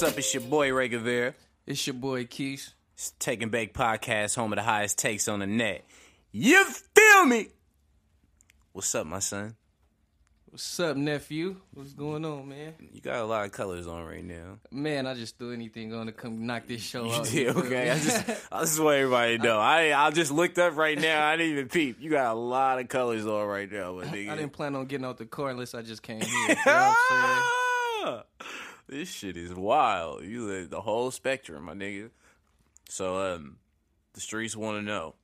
[0.00, 0.18] What's up?
[0.18, 1.34] It's your boy Ray Guevara.
[1.66, 2.72] It's your boy Keys.
[2.94, 5.84] It's Take and Bake Podcast, home of the highest takes on the net.
[6.32, 7.48] You feel me?
[8.72, 9.56] What's up, my son?
[10.46, 11.56] What's up, nephew?
[11.74, 12.72] What's going on, man?
[12.94, 14.56] You got a lot of colors on right now.
[14.70, 17.26] Man, I just threw anything on to come knock this show You out.
[17.26, 17.90] did, okay.
[17.90, 19.58] I just, I just want everybody to know.
[19.58, 21.26] I, I just looked up right now.
[21.26, 21.98] I didn't even peep.
[22.00, 24.30] You got a lot of colors on right now, but nigga.
[24.30, 26.30] I didn't plan on getting out the car unless I just came here.
[26.48, 28.22] You know what I'm saying?
[28.90, 30.24] this shit is wild.
[30.24, 32.10] You live the whole spectrum, my nigga.
[32.88, 33.56] So, um,
[34.14, 35.14] the streets want to know: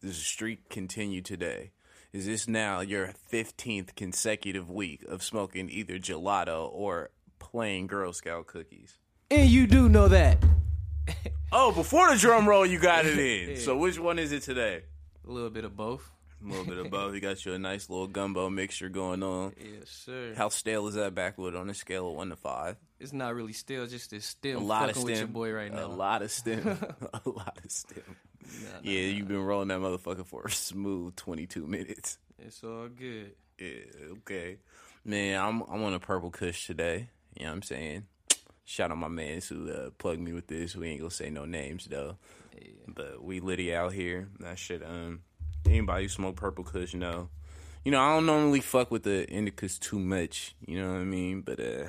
[0.00, 1.72] Does the streak continue today?
[2.12, 8.46] Is this now your fifteenth consecutive week of smoking either gelato or plain Girl Scout
[8.46, 8.98] cookies?
[9.30, 10.38] And you do know that.
[11.56, 13.56] Oh, before the drum roll, you got it in.
[13.60, 14.82] So, which one is it today?
[15.24, 16.10] A little bit of both.
[16.44, 17.14] A little bit above.
[17.14, 19.52] You got you a nice little gumbo mixture going on.
[19.64, 20.34] Yes, sir.
[20.36, 22.76] How stale is that backwood on a scale of one to five?
[23.00, 25.04] It's not really stale, just this still A lot of stem.
[25.06, 25.86] with your boy right now.
[25.86, 26.66] A lot of stem.
[26.68, 28.02] a lot of stem.
[28.82, 32.18] yeah, you've been rolling that motherfucker for a smooth 22 minutes.
[32.38, 33.32] It's all good.
[33.58, 34.58] Yeah, okay.
[35.04, 37.08] Man, I'm I'm on a purple kush today.
[37.38, 38.06] You know what I'm saying?
[38.64, 40.74] Shout out my man who uh, plugged me with this.
[40.74, 42.16] We ain't gonna say no names though.
[42.56, 42.68] Yeah.
[42.88, 44.28] But we litty out here.
[44.40, 45.20] That shit, um
[45.66, 47.28] anybody who smoke purple kush know.
[47.84, 51.04] You know, I don't normally fuck with the indicas too much, you know what I
[51.04, 51.42] mean?
[51.42, 51.88] But uh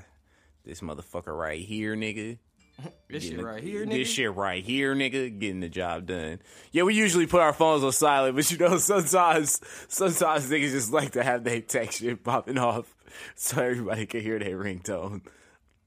[0.65, 2.37] this motherfucker right here, nigga.
[3.09, 3.91] This shit the- right here, nigga.
[3.91, 6.39] This shit right here, nigga, getting the job done.
[6.73, 10.91] Yeah, we usually put our phones on silent, but you know, sometimes, sometimes niggas just
[10.91, 12.93] like to have their text shit popping off
[13.35, 15.21] so everybody can hear their ringtone.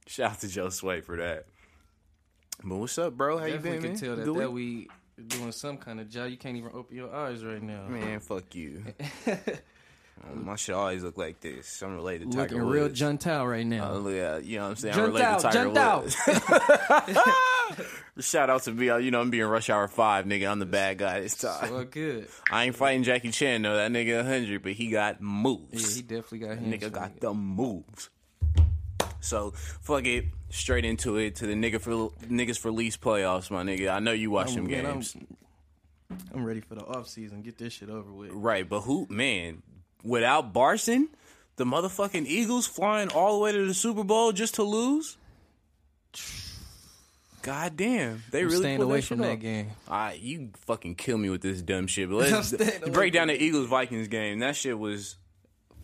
[0.06, 1.44] Shout out to Joe Sway for that.
[2.64, 3.36] But what's up, bro?
[3.38, 4.00] How Definitely you been, can man?
[4.00, 4.88] tell that, that we
[5.26, 6.30] doing some kind of job.
[6.30, 7.86] You can't even open your eyes right now.
[7.88, 8.84] Man, fuck you.
[10.26, 11.80] Oh, my shit always look like this.
[11.82, 13.00] I'm related to Tiger Looking real Woods.
[13.00, 13.90] juntal right now.
[13.92, 14.94] Oh, yeah, you know what I'm saying?
[14.96, 15.68] I'm related to Tiger.
[15.68, 16.16] Woods.
[18.28, 18.90] Shout out to me.
[18.90, 20.50] Uh, you know, I'm being Rush Hour 5, nigga.
[20.50, 21.72] I'm the bad guy this time.
[21.72, 22.26] All good.
[22.50, 23.76] I ain't fighting Jackie Chan, though.
[23.76, 25.70] That nigga 100, but he got moves.
[25.72, 26.72] Yeah, he definitely got him.
[26.72, 28.10] nigga got the moves.
[29.20, 29.52] So,
[29.82, 30.26] fuck it.
[30.50, 31.90] Straight into it to the nigga for
[32.26, 33.90] niggas for least playoffs, my nigga.
[33.92, 35.16] I know you watch them man, I'm- games.
[36.32, 37.42] I'm ready for the off season.
[37.42, 38.30] Get this shit over with.
[38.32, 39.62] Right, but who, man,
[40.02, 41.10] without Carson,
[41.56, 45.18] the motherfucking Eagles flying all the way to the Super Bowl just to lose?
[47.42, 48.22] God damn.
[48.30, 49.40] They I'm really staying away that from shit that off.
[49.40, 49.70] game.
[49.86, 52.10] Ah, you fucking kill me with this dumb shit.
[52.10, 54.38] But I'm let's break down the Eagles Vikings game.
[54.40, 55.16] That shit was,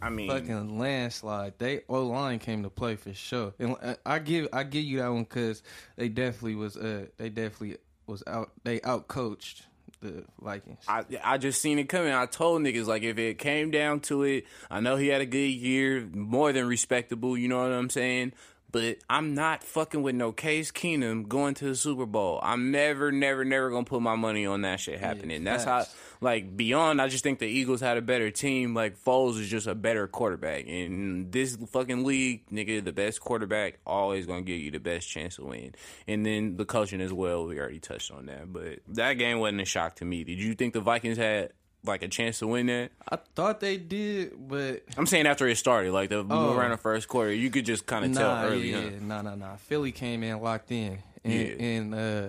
[0.00, 1.55] I mean, Fucking landslide.
[1.59, 4.99] They O line came to play for sure, and uh, I give I give you
[4.99, 5.62] that one because
[5.97, 9.65] they definitely was uh they definitely was out they out coached
[10.00, 10.84] the Vikings.
[10.87, 12.12] I I just seen it coming.
[12.12, 15.27] I told niggas like if it came down to it, I know he had a
[15.27, 17.37] good year, more than respectable.
[17.37, 18.32] You know what I'm saying?
[18.71, 22.41] But I'm not fucking with no Case Keenum going to the Super Bowl.
[22.43, 25.44] I'm never, never, never gonna put my money on that shit happening.
[25.44, 25.84] That's how.
[26.20, 27.00] Like, beyond.
[27.02, 28.75] I just think the Eagles had a better team.
[28.75, 30.66] Like Foles is just a better quarterback.
[30.69, 35.36] and this fucking league, nigga, the best quarterback always gonna give you the best chance
[35.36, 35.75] to win.
[36.06, 37.47] And then the coaching as well.
[37.47, 38.52] We already touched on that.
[38.52, 40.25] But that game wasn't a shock to me.
[40.25, 41.52] Did you think the Vikings had
[41.86, 42.92] like a chance to win that?
[43.06, 46.54] I thought they did, but I'm saying after it started, like the Oh.
[46.56, 48.70] around the first quarter, you could just kind of tell early.
[48.70, 48.91] yeah, huh?
[49.02, 49.56] nah, nah, nah.
[49.56, 51.66] Philly came in locked in, and Yeah.
[51.66, 52.28] and uh,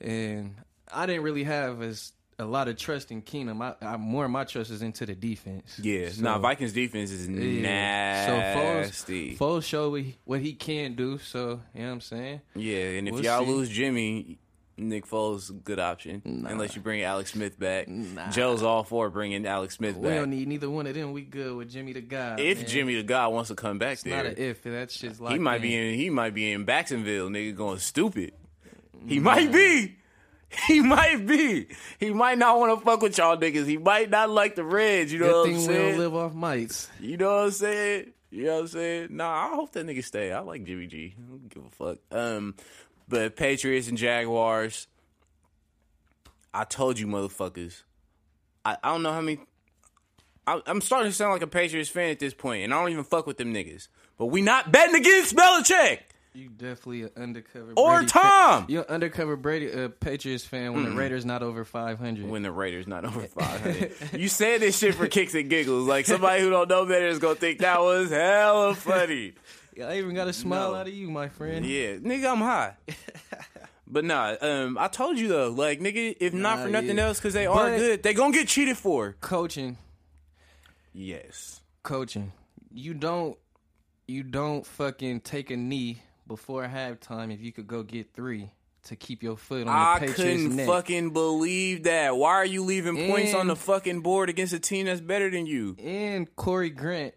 [0.00, 0.56] and
[0.92, 3.62] I didn't really have as a lot of trust in Keenum.
[3.62, 5.78] I, I more of my trust is into the defense.
[5.82, 8.26] Yeah, So- nah, Vikings defense is Yeah.
[8.26, 9.36] So nasty.
[9.36, 11.18] Foles, Foles showed what he, what he can do.
[11.18, 12.40] So you know what I'm saying.
[12.54, 13.50] yeah, and if We'll y'all see.
[13.50, 14.38] lose Jimmy,
[14.78, 16.20] Nick Foles, good option.
[16.26, 16.50] Nah.
[16.50, 17.88] Unless you bring Alex Smith back.
[17.88, 18.28] Nah.
[18.30, 20.10] Joe's all for bringing Alex Smith We back.
[20.12, 21.12] We don't need neither one of them.
[21.14, 22.36] We good with Jimmy the guy.
[22.38, 22.66] if man.
[22.66, 24.62] Jimmy the guy wants to come back it's not an if.
[24.64, 25.94] That shit's like he might be in.
[25.94, 28.34] He might be in Baxonville, nigga, going stupid.
[29.06, 29.96] He might be.
[30.66, 31.66] He might be.
[31.98, 33.66] He might not want to fuck with y'all niggas.
[33.66, 35.12] He might not like the Reds.
[35.12, 35.90] You know Good what I'm saying?
[35.90, 36.88] don't live off mites.
[37.00, 38.12] You know what I'm saying?
[38.30, 39.08] You know what I'm saying?
[39.10, 40.32] Nah, I hope that nigga stay.
[40.32, 41.14] I like Jimmy G.
[41.18, 41.98] I don't give a fuck.
[42.10, 42.54] Um,
[43.08, 44.88] but Patriots and Jaguars.
[46.52, 47.82] I told you, motherfuckers.
[48.64, 49.40] I, I don't know how many.
[50.46, 52.90] I, I'm starting to sound like a Patriots fan at this point, and I don't
[52.90, 53.88] even fuck with them niggas.
[54.16, 55.98] But we not betting against Belichick
[56.36, 58.22] You definitely an undercover or Brady fan.
[58.22, 62.28] Tom You're an undercover Brady uh, Patriots fan when the Raiders not over 500.
[62.28, 63.92] when the Raiders not over 500.
[64.12, 65.88] you said this shit for kicks and giggles.
[65.88, 69.32] Like somebody who don't know better is gonna think that was hella funny.
[69.74, 70.78] Yeah, I even got a smile No.
[70.78, 71.62] out of you, my friend.
[71.66, 72.76] Yeah, nigga, I'm high.
[73.86, 77.04] but nah, um, I told you though, like nigga, if not for nothing yeah.
[77.08, 79.16] else, because they are But- good, they gonna get cheated for.
[79.20, 79.76] Coaching,
[80.94, 81.60] Yes.
[81.82, 82.32] coaching.
[82.72, 83.36] You don't,
[84.08, 88.50] you don't fucking take a knee before halftime if you could go get three
[88.84, 90.66] to keep your foot on the I Patriots' couldn't neck.
[90.66, 92.16] fucking believe that.
[92.16, 95.46] Why are you leaving points on the fucking board against a team that's better than
[95.46, 95.76] you?
[95.82, 97.14] And Corey Grant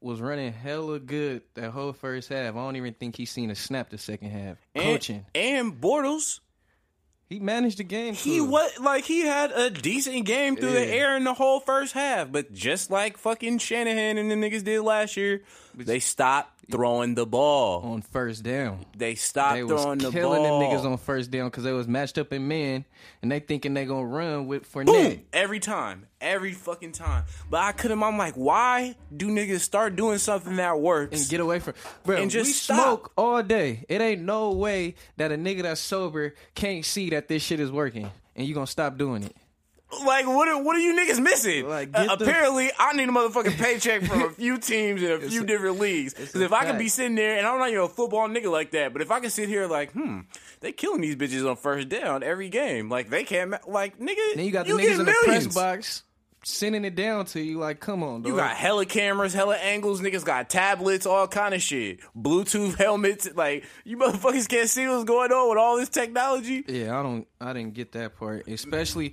[0.00, 2.54] was running hella good that whole first half.
[2.56, 4.56] I don't even think he seen a snap the second half.
[4.74, 5.26] And, Coaching.
[5.32, 6.40] and Bortles,
[7.28, 8.14] He managed the game.
[8.14, 8.44] he too.
[8.46, 12.32] what like he had a decent game through the air in the whole first half,
[12.32, 15.42] but just like fucking Shanahan and the niggas did last year,
[15.76, 17.82] they stopped throwing the ball.
[17.82, 18.84] on first down.
[18.96, 20.58] They stopped They throwing the killing ball.
[20.60, 22.84] them niggas on first down because they was matched up in men,
[23.22, 24.86] and they thinking they gonna run with Fournette.
[24.86, 25.20] Boom!
[25.32, 26.06] Every time.
[26.20, 27.24] Every fucking time.
[27.50, 31.20] But I couldn't I'm like, why do niggas start doing something that works?
[31.20, 31.74] and get away from
[32.04, 32.16] bro.
[32.16, 32.76] And just we stop.
[32.80, 33.84] smoke all day.
[33.88, 37.70] It ain't no way that a nigga that's sober can't see that this shit is
[37.70, 39.36] working, and you gonna stop doing it.
[40.04, 40.48] Like what?
[40.48, 41.68] Are, what are you niggas missing?
[41.68, 45.18] Like, Uh, the- apparently, I need a motherfucking paycheck from a few teams in a
[45.20, 46.14] few different leagues.
[46.14, 48.50] Because a if I can be sitting there, and I'm not even a football nigga
[48.50, 50.20] like that, but if I can sit here like, hmm,
[50.60, 52.88] they killing these bitches on first down every game.
[52.88, 54.34] Like they can't, ma- like nigga.
[54.34, 56.02] Then you got the get niggas in the press box
[56.44, 57.56] sending it down to you.
[57.58, 58.26] Like, come on, dog.
[58.26, 60.00] You got hella cameras, hella angles.
[60.00, 62.00] Niggas got tablets, all kind of shit.
[62.16, 63.28] Bluetooth helmets.
[63.34, 66.64] Like you motherfuckers can't see what's going on with all this technology.
[66.66, 67.26] Yeah, I don't.
[67.40, 68.48] I didn't get that part.
[68.48, 69.12] Especially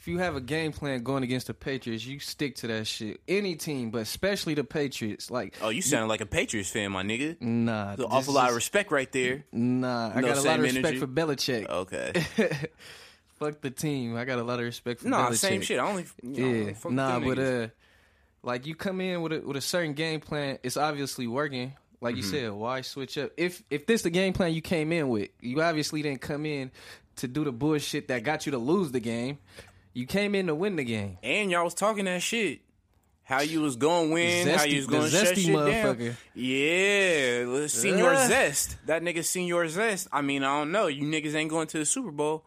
[0.00, 3.20] if you have a game plan going against the Patriots, you stick to that shit.
[3.28, 5.30] Any team, but especially the Patriots.
[5.30, 7.40] Like, Oh, you sound like a Patriots fan, my nigga.
[7.40, 9.44] nah, There's an awful lot of respect right there.
[9.52, 10.98] Nah, I got a lot of respect energy?
[11.00, 11.68] for Belichick.
[11.68, 12.12] Okay.
[13.38, 14.16] Fuck the team.
[14.16, 15.36] I got a lot of respect for Nah, Belichick.
[15.36, 15.78] same shit.
[15.78, 17.64] I only you know, Yeah, nah, but niggas.
[17.64, 17.68] uh,
[18.42, 21.72] like you come in with a with a certain game plan, it's obviously working.
[22.02, 22.16] Like Mm-hmm.
[22.16, 23.32] you said, why switch up?
[23.36, 26.70] If if this the game plan you came in with, you obviously didn't come in
[27.16, 29.38] to do the bullshit that got you to lose the game.
[29.92, 31.18] You came in to win the game.
[31.22, 32.60] and y'all was talking that shit.
[33.24, 35.98] How you was going to win, how you was going to shut zesty shit motherfucker.
[36.06, 36.16] down.
[36.34, 38.16] Yeah, Senior.
[38.26, 38.76] Zest.
[38.86, 40.08] That nigga Senior Zest.
[40.12, 40.88] I mean, I don't know.
[40.88, 42.44] You niggas ain't going to the Super Bowl.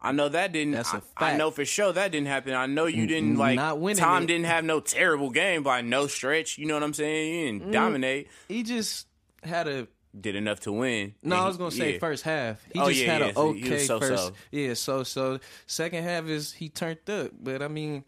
[0.00, 0.74] I know that didn't.
[0.74, 1.38] That's a I- I, fact.
[1.38, 2.54] know for sure that didn't happen.
[2.54, 3.56] I know you didn't like.
[3.56, 4.26] not winning Tom it.
[4.26, 6.58] didn't have no terrible game by no stretch.
[6.58, 7.34] You know what I'm saying?
[7.34, 7.58] You Mm.
[7.60, 8.28] didn't dominate.
[8.48, 9.06] He just
[9.44, 9.86] had a
[10.18, 11.14] Did enough to win.
[11.22, 11.36] no.
[11.36, 11.98] I was gonna say yeah.
[11.98, 12.62] first half.
[12.72, 14.08] He Oh, just yeah, had yeah, an so okay so-so.
[14.08, 14.32] first.
[14.50, 15.38] Yeah, so so.
[15.66, 18.04] Second half is he turned up, but I mean,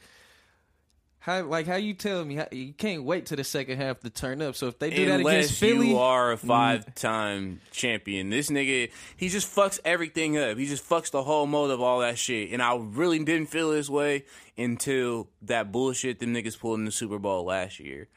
[1.25, 4.11] how like how you tell me how, you can't wait to the second half to
[4.11, 4.55] turn up.
[4.57, 6.41] So if they do that Unless against Philly, you are a mm.
[6.47, 10.59] five-time champion, this nigga he just fucks everything up.
[10.59, 12.51] He just fucks the whole mode of all that shit.
[12.53, 14.27] And I really didn't feel this way
[14.59, 18.09] until that bullshit them niggas pulled in the Super Bowl last year.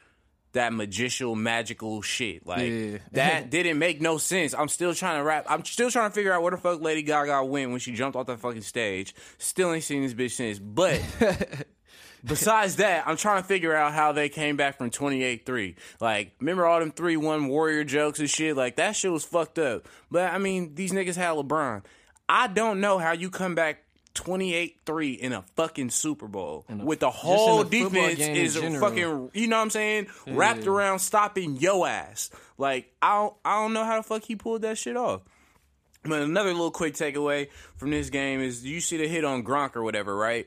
[0.52, 2.98] That magicial, magical shit, like Yeah.
[3.12, 4.54] that didn't make no sense.
[4.54, 5.46] I'm still trying to rap.
[5.48, 8.16] I'm still trying to figure out where the fuck Lady Gaga went when she jumped
[8.16, 9.14] off the fucking stage.
[9.36, 10.58] Still ain't seen this bitch since.
[10.58, 11.02] But
[12.24, 15.76] Besides that, I'm trying to figure out how they came back from 28-3.
[16.00, 18.56] Like, remember all them 3-1 Warrior jokes and shit?
[18.56, 19.86] Like, that shit was fucked up.
[20.10, 21.84] But, I mean, these niggas had LeBron.
[22.28, 23.84] I don't know how you come back
[24.20, 29.56] 28-3 in a fucking Super Bowl with the whole the defense is fucking, you know
[29.56, 30.06] what I'm saying?
[30.26, 32.30] Wrapped around stopping yo ass.
[32.56, 35.22] Like, I don't, I don't know how the fuck he pulled that shit off.
[36.04, 39.76] But another little quick takeaway from this game is you see the hit on Gronk
[39.76, 40.46] or whatever, right?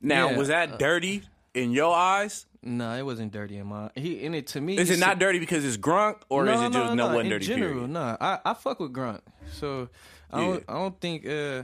[0.00, 1.22] Now, Yeah, was uh, that dirty
[1.54, 2.46] in your eyes?
[2.62, 3.90] no, it wasn't dirty in my.
[3.94, 4.76] He in it to me.
[4.76, 7.26] Is it not dirty because it's Gronk, or no, is it just no, no, one
[7.26, 7.90] in dirty general, period?
[7.90, 9.20] No, I I fuck with Gronk.
[9.52, 9.88] So
[10.30, 10.46] I Yeah.
[10.46, 11.26] don't I don't think.
[11.26, 11.62] uh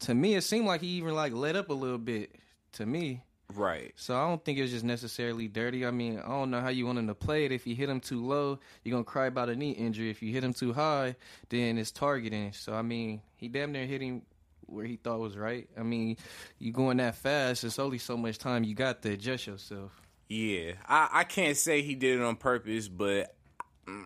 [0.00, 2.34] To me, it seemed like he even like let up a little bit.
[2.72, 3.22] To me,
[3.54, 3.92] Right.
[3.96, 5.86] So I don't think it was just necessarily dirty.
[5.86, 7.52] I mean, I don't know how you want him to play it.
[7.52, 10.10] If you hit him too low, you're gonna cry about a knee injury.
[10.10, 11.16] If you hit him too high,
[11.48, 12.52] then it's targeting.
[12.52, 14.22] So I mean, he damn near hit him
[14.66, 15.66] where he thought was right.
[15.78, 16.18] I mean,
[16.58, 19.98] you going that fast, it's only so much time you got to adjust yourself.
[20.28, 23.34] Yeah, I, I can't say he did it on purpose, but
[23.86, 24.04] mm,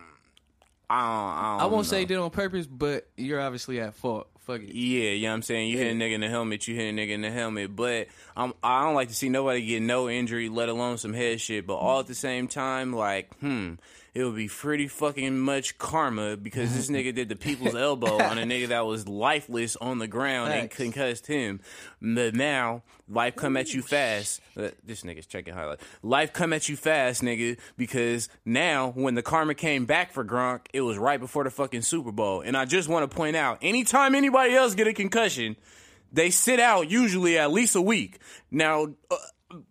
[0.89, 1.09] I don't.
[1.09, 1.83] I, don't I won't know.
[1.83, 4.29] say he did it on purpose, but you're obviously at fault.
[4.43, 4.75] Fuck it.
[4.75, 5.69] Yeah, you know what I'm saying?
[5.69, 7.75] You hit a nigga in the helmet, you hit a nigga in the helmet.
[7.75, 11.39] But I'm, I don't like to see nobody get no injury, let alone some head
[11.39, 11.65] shit.
[11.65, 13.75] But all at the same time, like, hmm,
[14.13, 18.37] it would be pretty fucking much karma because this nigga did the people's elbow on
[18.37, 20.75] a nigga that was lifeless on the ground and Facts.
[20.75, 21.61] concussed him.
[22.01, 24.39] But now, life come at you fast.
[24.55, 25.79] Uh, This nigga's checking highlight.
[26.03, 30.61] Life come at you fast, nigga, because now when the karma came back for Gronk,
[30.73, 32.41] it was right before the fucking Super Bowl.
[32.41, 35.55] And I just want to point out, anytime anybody else get a concussion,
[36.11, 38.19] they sit out usually at least a week.
[38.51, 39.15] Now, uh,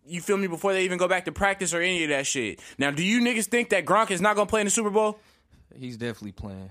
[0.05, 0.47] you feel me?
[0.47, 2.59] Before they even go back to practice or any of that shit.
[2.77, 5.19] Now, do you niggas think that Gronk is not gonna play in the Super Bowl?
[5.75, 6.69] He's definitely playing.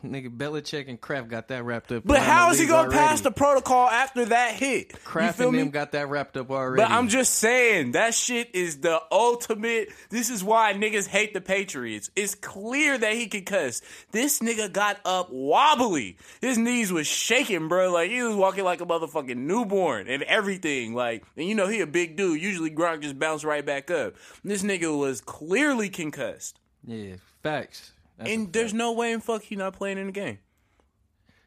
[0.04, 2.04] Nigga, Belichick and Kraft got that wrapped up.
[2.04, 4.92] But how is he gonna pass the protocol after that hit?
[5.04, 5.58] Kraft and me?
[5.58, 6.82] them got that wrapped up already.
[6.82, 9.88] But I'm just saying that shit is the ultimate.
[10.10, 12.10] This is why niggas hate the Patriots.
[12.14, 13.82] It's clear that he can cuss.
[14.12, 16.16] This nigga got up wobbly.
[16.40, 17.92] His knees was shaking, bro.
[17.92, 20.94] Like he was walking like a motherfucking newborn and everything.
[20.94, 22.40] Like, and you know he a big dude.
[22.40, 24.14] Usually Gronk just bounce right back up.
[24.44, 27.92] This nigga was clearly concussed, yeah, facts.
[28.18, 30.38] That's and there's no way in fuck he not playing in the game.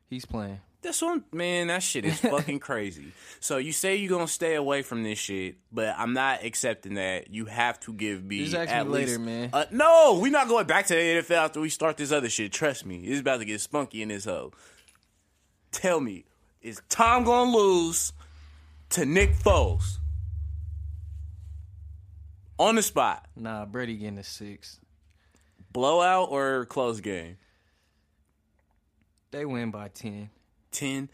[0.10, 0.60] he's playing.
[0.82, 1.68] That's I'm, man.
[1.68, 3.12] That shit is fucking crazy.
[3.40, 7.30] So you say you're gonna stay away from this shit, but I'm not accepting that.
[7.30, 9.52] You have to give me Just ask at me later, man.
[9.54, 12.52] Uh, no, we're not going back to the NFL after we start this other shit.
[12.52, 14.54] Trust me, it's about to get spunky in this hoe.
[15.72, 16.26] Tell me,
[16.62, 18.14] is Tom gonna lose
[18.90, 19.98] to Nick Foles
[22.58, 23.28] on the spot?
[23.36, 24.80] Nah, Brady getting a six.
[25.72, 27.38] Blowout or close game?
[29.32, 30.30] They win by ten.
[30.72, 31.10] 10.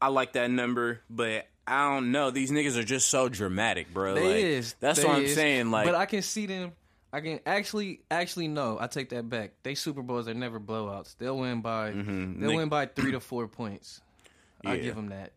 [0.00, 2.30] I like that number, but I don't know.
[2.30, 4.14] These niggas are just so dramatic, bro.
[4.14, 4.74] They like, is.
[4.80, 5.34] That's They what I'm is.
[5.34, 5.70] saying.
[5.70, 6.72] Like, but I can see them.
[7.12, 8.78] I can actually, actually no.
[8.80, 9.52] I take that back.
[9.64, 11.16] They Super Bowls are never blowouts.
[11.18, 11.90] They'll win by.
[11.92, 12.40] Mm-hmm.
[12.40, 14.00] They'll Nick- win by three to four points.
[14.64, 14.82] I Yeah.
[14.82, 15.32] give them that.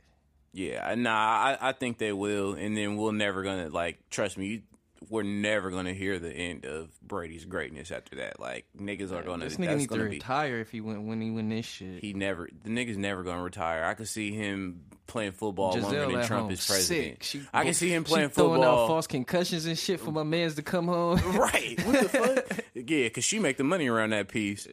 [0.54, 3.98] yeah, nah, I, I think they will, and then we're never gonna like.
[4.12, 4.62] Trust me, you,
[5.10, 8.40] we're never gonna hear the end of Brady's greatness after that.
[8.40, 9.46] Like, niggas are gonna.
[9.46, 10.02] This nigga needs to be.
[10.04, 12.02] retire if he win when he win this shit.
[12.02, 12.50] He never.
[12.64, 13.84] The nigga's never gonna retire.
[13.84, 17.24] I could see him playing football longer than Trump home, is president.
[17.24, 18.84] She, I can see him playing she throwing football.
[18.84, 21.20] out false concussions and shit for my man's to come home.
[21.34, 21.80] Right?
[21.86, 22.60] What the fuck?
[22.76, 24.68] Yeah, because she make the money around that piece.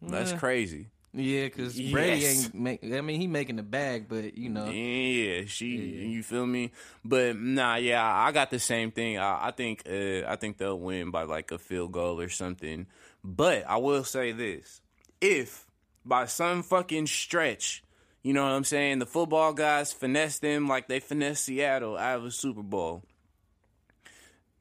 [0.00, 0.88] That's crazy.
[1.14, 2.82] Yeah, because Brady ain't make.
[2.82, 5.66] I mean, he making the bag, but you know, Yeah, she.
[5.66, 6.72] You feel me?
[7.04, 9.18] But nah, yeah, I got the same thing.
[9.18, 9.82] I, I think.
[9.86, 12.86] Uh, I think they'll win by like a field goal or something.
[13.22, 14.80] But I will say this:
[15.20, 15.66] if
[16.04, 17.84] by some fucking stretch,
[18.22, 22.20] you know what I'm saying, the football guys finesse them like they finesse Seattle out
[22.20, 23.02] of a Super Bowl,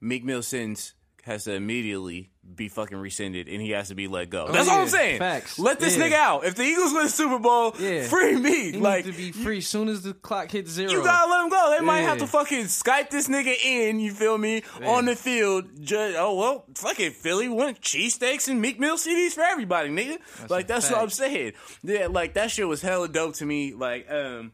[0.02, 4.30] Meek Mill sentence has to immediately be fucking rescinded and he has to be let
[4.30, 4.52] go.
[4.52, 5.20] That's all I'm saying.
[5.20, 5.60] facts.
[5.60, 6.08] Let this Yeah.
[6.10, 6.46] nigga out.
[6.46, 8.08] If the Eagles win the Super Bowl, Yeah.
[8.08, 8.72] free me.
[8.72, 10.92] he like needs to be free soon as the clock hits zero.
[10.92, 11.76] you gotta let him go.
[11.78, 15.66] They might have to fucking Skype this nigga in, you feel me, on the field.
[15.82, 17.14] Just, oh, well, fuck it.
[17.16, 20.18] Philly went cheesesteaks and Meek Mill CDs for everybody, nigga.
[20.50, 21.54] like, a that's what I'm saying.
[21.84, 23.74] Yeah, like, that shit was hella dope to me.
[23.74, 24.52] Like, um,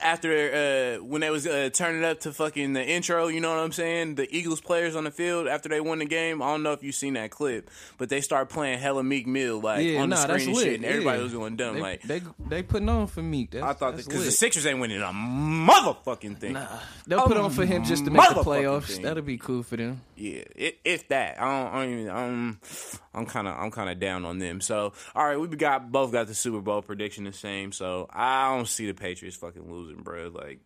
[0.00, 3.60] after uh when they was uh, turning up to fucking the intro, you know what
[3.60, 4.16] I'm saying?
[4.16, 6.42] The Eagles players on the field after they won the game.
[6.42, 9.60] I don't know if you've seen that clip, but they start playing hella Meek Mill
[9.60, 11.24] like yeah, on the nah, screen and shit, and everybody yeah.
[11.24, 11.76] was going dumb.
[11.76, 13.52] They, like they they putting on for Meek.
[13.52, 14.30] That's, I thought because the.
[14.30, 16.58] Sixers ain't winning a motherfucking thing.
[17.06, 18.94] They'll put on for him just to make the playoffs.
[18.94, 19.02] thing.
[19.02, 20.02] That'll be cool for them.
[20.16, 22.60] Yeah, if, if that, I don't, I don't even, I'm,
[23.16, 24.60] I'm kind of, I'm kind of down on them.
[24.60, 27.72] So, all right, we got both got the Super Bowl prediction the same.
[27.72, 30.28] So, I don't see the Patriots fucking losing, bro.
[30.28, 30.60] Like,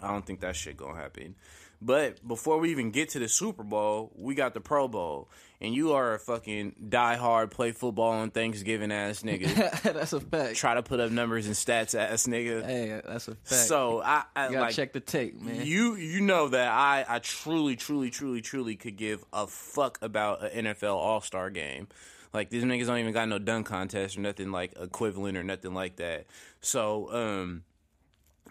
[0.00, 1.34] I don't think that shit gonna happen.
[1.80, 5.28] But before we even get to the Super Bowl, we got the Pro Bowl,
[5.60, 9.82] and you are a fucking diehard play football on Thanksgiving ass nigga.
[9.82, 10.56] that's a fact.
[10.56, 12.64] Try to put up numbers and stats ass nigga.
[12.64, 13.48] Hey, that's a fact.
[13.48, 15.64] So I, I you gotta like check the tape, man.
[15.64, 20.42] you you know that I I truly truly truly truly could give a fuck about
[20.52, 21.86] an NFL All Star game.
[22.32, 25.74] Like these niggas don't even got no dunk contest or nothing like equivalent or nothing
[25.74, 26.26] like that.
[26.60, 27.62] So um,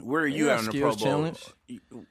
[0.02, 0.96] where are you at on the Pro Bowl?
[0.96, 1.44] challenge.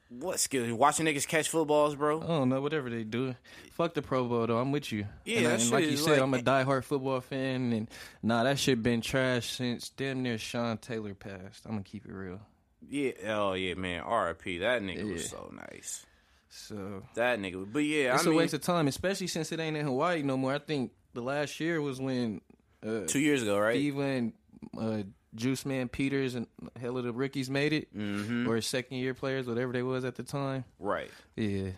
[0.09, 0.71] What skills?
[0.73, 2.21] Watching niggas catch footballs, bro.
[2.23, 3.35] I don't know, whatever they do.
[3.73, 4.59] Fuck the Pro Bowl though.
[4.59, 5.07] I'm with you.
[5.25, 7.89] Yeah, and, I- and like you said, like- I'm a diehard football fan, and
[8.23, 11.65] nah, that shit been trash since damn near Sean Taylor passed.
[11.67, 12.41] I'm gonna keep it real.
[12.89, 14.03] Yeah, oh yeah, man.
[14.03, 14.59] R.I.P.
[14.59, 16.07] That nigga was so nice.
[16.49, 19.61] So That nigga, but yeah, it's I a mean, waste of time, especially since it
[19.61, 20.55] ain't in Hawaii no more.
[20.55, 22.41] I think the last year was when
[22.87, 23.77] uh, two years ago, right?
[23.77, 24.33] even
[24.79, 25.03] uh,
[25.37, 26.47] Juice Man Peters and
[26.81, 28.49] hell of the rookies made it, Mm-hmm.
[28.49, 30.65] or second year players, whatever they was at the time.
[30.81, 31.11] Right.
[31.37, 31.71] Yeah,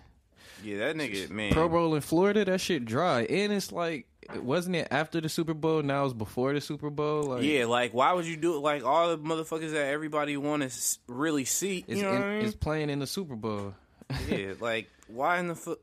[0.64, 1.52] Yeah, that nigga, man.
[1.52, 5.54] Pro Bowl in Florida, that shit dry, and it's like, wasn't it after the Super
[5.54, 5.82] Bowl?
[5.82, 7.22] Now it's before the Super Bowl.
[7.24, 8.60] Like, Yeah, like why would you do it?
[8.60, 11.84] Like all the motherfuckers that everybody want to really see.
[11.88, 12.44] You know in- I mean?
[12.46, 13.74] it's playing in the Super Bowl.
[14.28, 15.78] yeah, like why in the fu-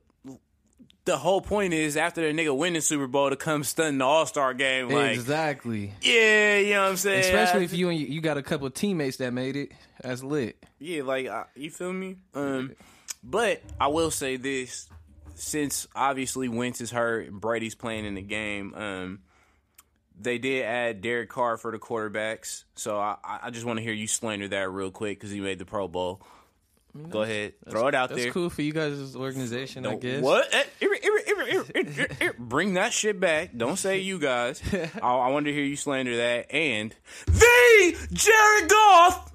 [1.05, 4.05] The whole point is after the nigga win the Super Bowl to come stun the
[4.05, 4.89] All Star game.
[4.89, 5.93] Like, exactly.
[6.01, 7.19] yeah, you know what I'm saying.
[7.19, 9.71] Especially if you and you, you got a couple of teammates that made it.
[10.01, 10.57] That's lit.
[10.79, 12.17] Yeah, like I, you feel me?
[12.33, 12.73] Um,
[13.23, 14.89] but I will say this:
[15.35, 19.19] since obviously Wentz is hurt and Brady's playing in the game, um,
[20.19, 22.63] they did add Derek Carr for the quarterbacks.
[22.75, 25.39] So I, I I just want to hear you slander that real quick because he
[25.39, 26.21] made the Pro Bowl.
[27.09, 28.31] Go ahead, throw it out That's there.
[28.31, 30.21] cool for you guys' organization, I Don't- guess.
[30.21, 30.47] What?
[30.53, 33.51] Eh, Bring that shit back.
[33.55, 34.61] Don't say you guys.
[35.01, 36.53] I, I want to hear you slander that.
[36.53, 39.33] And the Jared Goff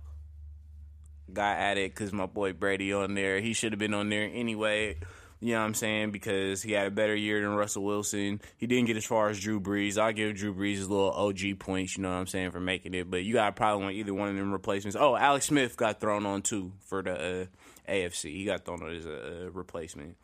[1.33, 3.41] got at it because my boy Brady on there.
[3.41, 4.97] He should have been on there anyway.
[5.43, 6.11] You know what I'm saying?
[6.11, 8.43] Because he had a better year than Russell Wilson.
[8.59, 9.97] He didn't get as far as Drew Brees.
[9.97, 12.93] I give Drew Brees his little OG points, you know what I'm saying, for making
[12.93, 13.11] it.
[13.11, 14.97] But you got a problem with either one of them replacements.
[15.01, 18.37] Oh, Alex Smith got thrown on too for the uh, AFC.
[18.37, 20.17] He got thrown on as a, replacement.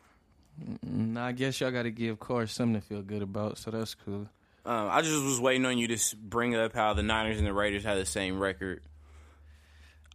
[0.85, 3.95] Mm, I guess y'all got to give Carr something to feel good about, so that's
[3.95, 4.27] cool.
[4.65, 7.53] Um, I just was waiting on you to bring up how the Niners and the
[7.53, 8.81] Raiders had the same record.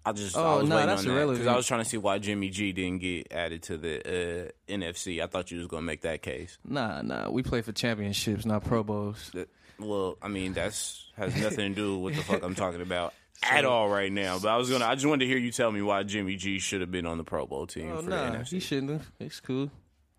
[0.04, 1.88] I just I Oh, was nah, waiting that's on that because I was trying to
[1.88, 5.22] see why Jimmy G didn't get added to the uh, NFC.
[5.22, 6.58] I thought you was gonna make that case.
[6.64, 9.30] Nah, nah, we play for championships, not Pro Bowls.
[9.34, 12.80] That- Well, I mean that's has nothing to do with what the fuck I'm talking
[12.82, 14.38] about at all right now.
[14.38, 16.58] But I was gonna, I just wanted to hear you tell me why Jimmy G
[16.58, 18.48] should have been on the Pro Bowl team Oh, for nah, the NFC.
[18.50, 19.12] he shouldn't have.
[19.20, 19.70] It's cool.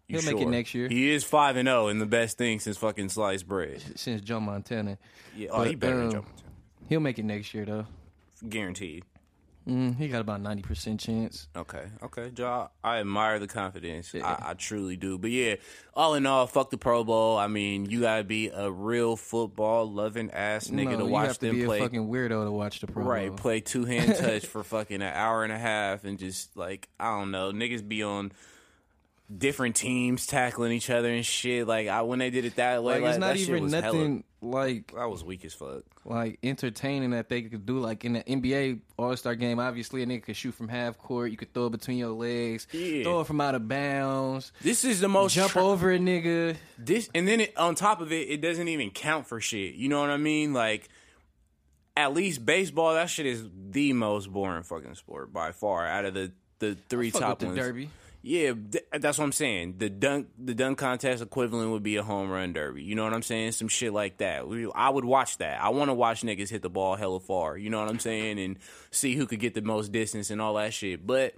[0.08, 0.88] You he'll make it next year.
[0.90, 3.82] He is five and zero, and the best thing since fucking sliced bread.
[3.96, 4.98] Since Joe Montana,
[5.36, 6.44] Yeah, oh, he But, better than um, Joe Montana.
[6.90, 7.86] he'll make it next year though.
[8.48, 9.04] guaranteed.
[9.68, 11.48] Mm, he got about ninety percent chance.
[11.56, 12.70] Okay, okay, Joe.
[12.84, 14.14] I admire the confidence.
[14.14, 14.28] Yeah.
[14.28, 15.18] I, I truly do.
[15.18, 15.56] But yeah,
[15.94, 17.38] all in all, fuck the Pro Bowl.
[17.38, 21.38] I mean, you gotta be a real football loving ass nigga no, to you watch
[21.38, 21.80] to them be play.
[21.80, 23.30] a fucking weirdo to watch the Pro right, Bowl.
[23.30, 26.90] Right, play two hand touch for fucking an hour and a half, and just like
[27.00, 28.34] I don't know, niggas be on
[29.36, 31.66] different teams tackling each other and shit.
[31.68, 33.86] Like I when they did it that way, Like like, it's not even was hella-
[33.86, 35.84] nothing like that was weak as fuck.
[36.06, 37.80] like entertaining that they could do.
[37.80, 41.32] Like in the NBA All Star game, obviously a nigga could shoot from half court.
[41.32, 43.04] You could throw it between your legs, Yeah.
[43.04, 46.58] throw it from out of bounds, This is the most jump over a nigga.
[46.78, 49.88] this and then it, on top of it it doesn't even count for shit you
[49.90, 50.90] know what i mean like
[51.96, 56.14] at least baseball that shit is the most boring fucking sport by far out of
[56.14, 57.90] the the three top with the ones derby.
[58.24, 59.76] Yeah th- that's what i'm saying.
[59.78, 62.82] The dunk the dunk contest equivalent would be a home run derby.
[62.82, 63.52] You know what i'm saying?
[63.52, 64.48] Some shit like that.
[64.48, 65.62] We, i would watch that.
[65.62, 67.56] I want to watch niggas hit the ball hella far.
[67.58, 68.40] You know what i'm saying?
[68.40, 68.58] And
[68.90, 71.06] see who could get the most distance and all that shit.
[71.06, 71.36] But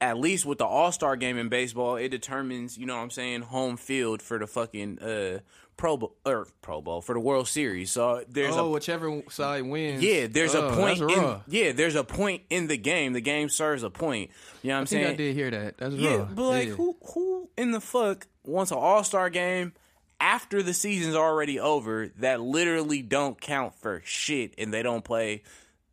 [0.00, 3.10] at least with the All Star game in baseball, it determines, you know what I'm
[3.10, 5.38] saying, home field for the fucking uh
[5.76, 7.90] Pro or Pro Bowl for the World Series.
[7.90, 10.02] So there's oh, a whichever side wins.
[10.02, 13.12] yeah, there's Oh, a point in yeah, there's a point in the game.
[13.14, 14.30] The game serves a point.
[14.62, 15.06] You know what I'm I saying?
[15.06, 15.78] I did hear that.
[15.78, 16.24] That's Yeah, raw.
[16.26, 16.74] but like Yeah.
[16.74, 19.72] who who in the fuck wants an All Star game
[20.20, 25.42] after the season's already over that literally don't count for shit and they don't play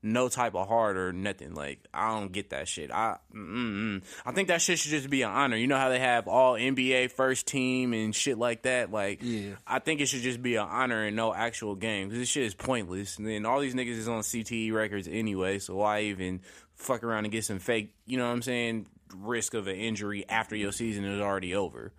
[0.03, 1.53] no type of hard or nothing.
[1.53, 2.91] Like I don't get that shit.
[2.91, 4.03] I mm-mm.
[4.25, 5.57] I think that shit should just be an honor.
[5.57, 8.91] You know how they have all NBA first team and shit like that.
[8.91, 9.51] Like Yeah.
[9.65, 12.43] I think it should just be an honor and no actual game because this shit
[12.43, 13.17] is pointless.
[13.17, 16.41] And then all these niggas is on CTE records anyway, so why even
[16.75, 17.93] fuck around and get some fake?
[18.05, 18.87] You know what I'm saying?
[19.15, 21.93] Risk of an injury after your season is already over.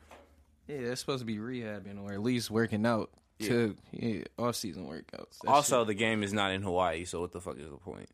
[0.66, 4.86] Yeah, that's supposed to be rehabbing or at least working out to yeah, off season
[4.86, 5.38] workouts.
[5.42, 8.08] That also, the game is not in Hawaii, so what the fuck is the point?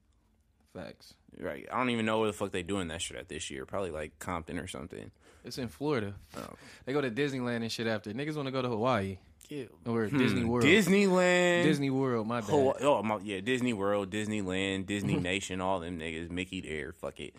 [0.75, 1.15] shit- facts.
[1.41, 1.67] Right?
[1.73, 3.65] I don't even know where the fuck they doing that shit at this year.
[3.67, 5.11] Probably like Compton or something.
[5.45, 6.15] It's in Florida.
[6.37, 6.55] Oh.
[6.85, 8.13] They go to Disneyland and shit after.
[8.13, 9.65] Niggas want to go to Hawaii Yeah.
[9.85, 10.65] or Disney World.
[10.65, 10.71] Hmm.
[10.71, 11.63] Disneyland.
[11.65, 12.51] Disney World, my bad.
[12.51, 17.19] Hawaii, oh my, yeah, Disney World, Disneyland, Disney Nation, all them niggas, Mickey there, fuck
[17.21, 17.35] it.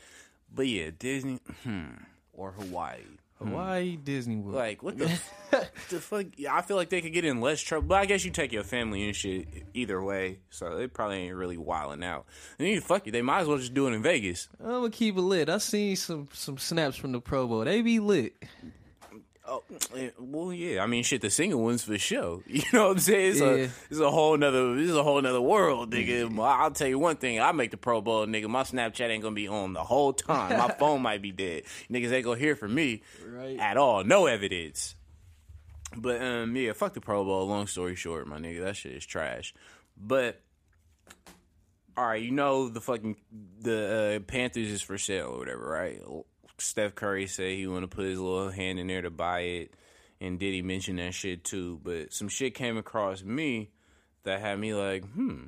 [0.54, 1.86] But yeah, Disney, hmm,
[2.34, 3.00] or Hawaii.
[3.42, 3.50] Hmm.
[3.50, 4.56] Hawaii, Disney World.
[4.56, 5.06] Like what the
[5.90, 6.26] the fuck?
[6.38, 7.88] Yeah, I feel like they could get in less trouble.
[7.90, 11.36] But I guess you take your family and shit either way, so they probably ain't
[11.36, 12.26] really wilding out.
[12.58, 14.48] And you fuck it, they might as well just do it in Vegas.
[14.60, 15.50] I'm gonna keep it lit.
[15.50, 17.66] I seen some some snaps from the Pro Bowl.
[17.66, 18.36] They be lit.
[19.48, 19.64] Oh,
[19.96, 20.82] eh, well, yeah.
[20.82, 22.42] I mean, shit, the single ones for sure.
[22.48, 23.32] You know what I'm saying?
[23.34, 23.68] It's a Yeah.
[23.92, 26.40] it's a whole nother it's a whole nother world, nigga.
[26.44, 27.40] I'll tell you one thing.
[27.40, 28.48] I make the Pro Bowl, nigga.
[28.48, 30.58] My Snapchat ain't gonna be on the whole time.
[30.58, 31.64] My phone might be dead.
[31.92, 33.60] Niggas ain't gonna hear from me Right.
[33.60, 34.04] at all.
[34.04, 34.96] No evidence.
[35.96, 37.46] But um, yeah, fuck the Pro Bowl.
[37.48, 39.54] Long story short, my nigga, that shit is trash.
[39.96, 40.42] But
[41.96, 43.16] all right, you know the fucking
[43.62, 46.02] the uh, Panthers is for sale or whatever, right?
[46.58, 49.74] Steph Curry said he want to put his little hand in there to buy it,
[50.22, 51.80] and Diddy mentioned that shit too.
[51.84, 53.72] But some shit came across me
[54.24, 55.46] that had me like, hmm.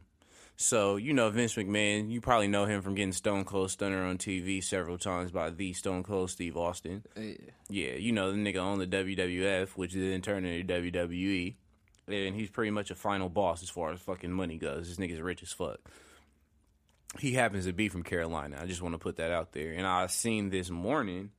[0.59, 4.17] So you know Vince McMahon, you probably know him from getting Stone Cold Stunner on
[4.17, 7.03] TV several times by the Stone Cold Steve Austin.
[7.15, 7.33] Yeah.
[7.69, 11.55] Yeah, you know the nigga owned the WWF, which then turned into WWE,
[12.07, 14.87] and he's pretty much a final boss as far as fucking money goes.
[14.87, 15.79] This nigga's rich as fuck.
[17.19, 18.59] He happens to be from Carolina.
[18.61, 19.71] I just want to put that out there.
[19.71, 21.31] And I seen this morning,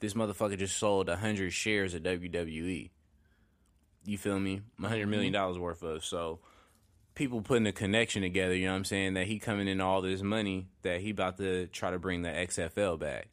[0.00, 2.90] this motherfucker just sold hundred shares of WWE.
[4.06, 4.60] You feel me?
[4.80, 6.04] hundred million dollars worth of.
[6.04, 6.40] So
[7.14, 8.54] people putting a connection together.
[8.54, 9.14] You know what I'm saying?
[9.14, 12.28] That he coming in all this money that he about to try to bring the
[12.30, 13.28] XFL back.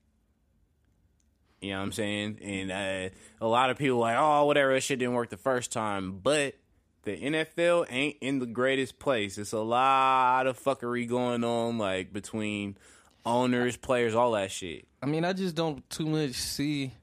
[1.61, 2.39] You know what I'm saying?
[2.41, 5.71] And uh, a lot of people like, oh, whatever, that shit didn't work the first
[5.71, 6.19] time.
[6.23, 6.55] But
[7.03, 9.37] the NFL ain't in the greatest place.
[9.37, 12.77] It's a lot of fuckery going on, like between
[13.25, 14.87] owners, players, all that shit.
[15.01, 16.93] I mean, I just don't too much see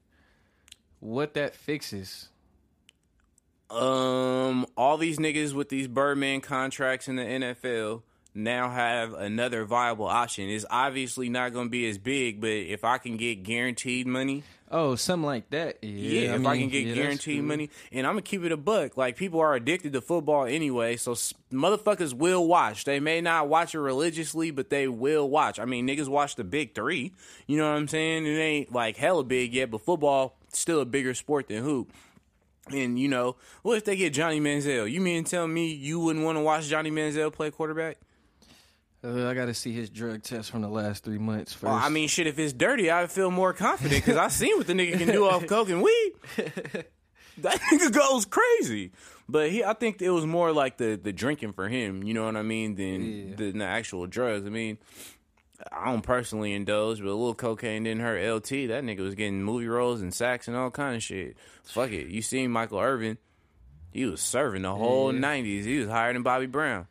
[1.00, 2.28] what that fixes.
[3.70, 8.02] Um, all these niggas with these Birdman contracts in the NFL
[8.38, 10.48] now have another viable option.
[10.48, 14.44] It's obviously not going to be as big, but if I can get guaranteed money,
[14.70, 15.78] Oh, something like that.
[15.80, 15.88] Yeah,
[16.20, 18.56] yeah, if I mean, can get yeah, guaranteed money, and I'm gonna keep it a
[18.58, 18.98] buck.
[18.98, 22.84] Like people are addicted to football anyway, so s- motherfuckers will watch.
[22.84, 25.58] They may not watch it religiously, but they will watch.
[25.58, 27.12] I mean, niggas watch the big three.
[27.46, 28.26] You know what I'm saying?
[28.26, 31.90] It ain't like hella big yet, but football still a bigger sport than hoop.
[32.70, 34.90] And you know, what if they get Johnny Manziel?
[34.90, 37.96] You mean tell me you wouldn't want to watch Johnny Manziel play quarterback?
[39.04, 41.62] Uh, I got to see his drug test from the last three months first.
[41.64, 44.66] Well, I mean, shit, if it's dirty, I feel more confident because I've seen what
[44.66, 46.12] the nigga can do off coke and weed.
[47.38, 48.90] That nigga goes crazy.
[49.28, 52.02] But he, I think it was more like the the drinking for him.
[52.02, 52.74] You know what I mean?
[52.74, 53.34] Than Yeah.
[53.36, 54.44] than the actual drugs.
[54.46, 54.78] I mean,
[55.70, 58.48] I don't personally indulge, but a little cocaine didn't hurt LT.
[58.68, 61.36] That nigga was getting movie roles and sacks and all kind of shit.
[61.62, 62.08] Fuck it.
[62.08, 63.18] You seen Michael Irvin?
[63.92, 65.20] He was serving the whole Yeah.
[65.20, 65.64] '90s.
[65.64, 66.88] He was higher than Bobby Brown.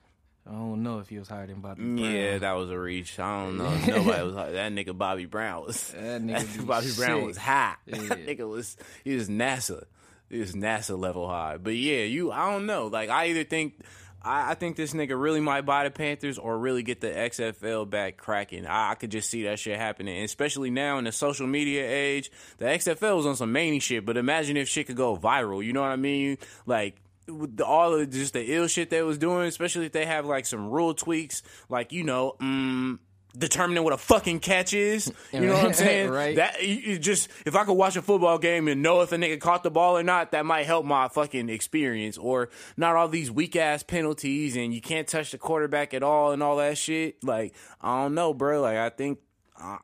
[0.50, 3.20] I don't know if he was higher than Bobby Mm, Yeah, that was a reach.
[3.20, 3.72] I don't know.
[3.74, 4.52] if Nobody was high.
[4.52, 4.98] that nigga.
[4.98, 5.92] Bobby Brown was.
[5.92, 7.76] That nigga be Bobby Brown was high.
[7.86, 7.98] Yeah.
[7.98, 8.78] That nigga was.
[9.04, 9.84] He was NASA.
[10.30, 11.58] He was NASA level high.
[11.58, 12.32] But yeah, you.
[12.32, 12.88] I don't know.
[12.88, 13.74] Like I either think.
[14.20, 17.88] I, I think this nigga really might buy the Panthers or really get the XFL
[17.90, 18.66] back cracking.
[18.66, 21.88] I, I could just see that shit happening, and especially now in the social media
[21.90, 22.32] age.
[22.58, 25.64] The XFL was on some many shit, but imagine if shit could go viral.
[25.64, 26.40] You know what I mean?
[26.66, 26.96] Like
[27.28, 30.26] with the, all of just the ill shit they was doing, especially if they have
[30.26, 33.00] like some rule tweaks, like you know, um,
[33.38, 35.12] determining what a fucking catch is.
[35.32, 36.12] You know what I'm saying?
[36.18, 36.36] Right.
[36.36, 39.18] That you, you just if I could watch a football game and know if a
[39.18, 42.18] nigga caught the ball or not, that might help my fucking experience.
[42.18, 46.32] Or not all these weak ass penalties and you can't touch the quarterback at all
[46.32, 47.24] and all that shit.
[47.24, 48.62] Like I don't know, bro.
[48.62, 49.20] Like I think.
[49.60, 49.78] I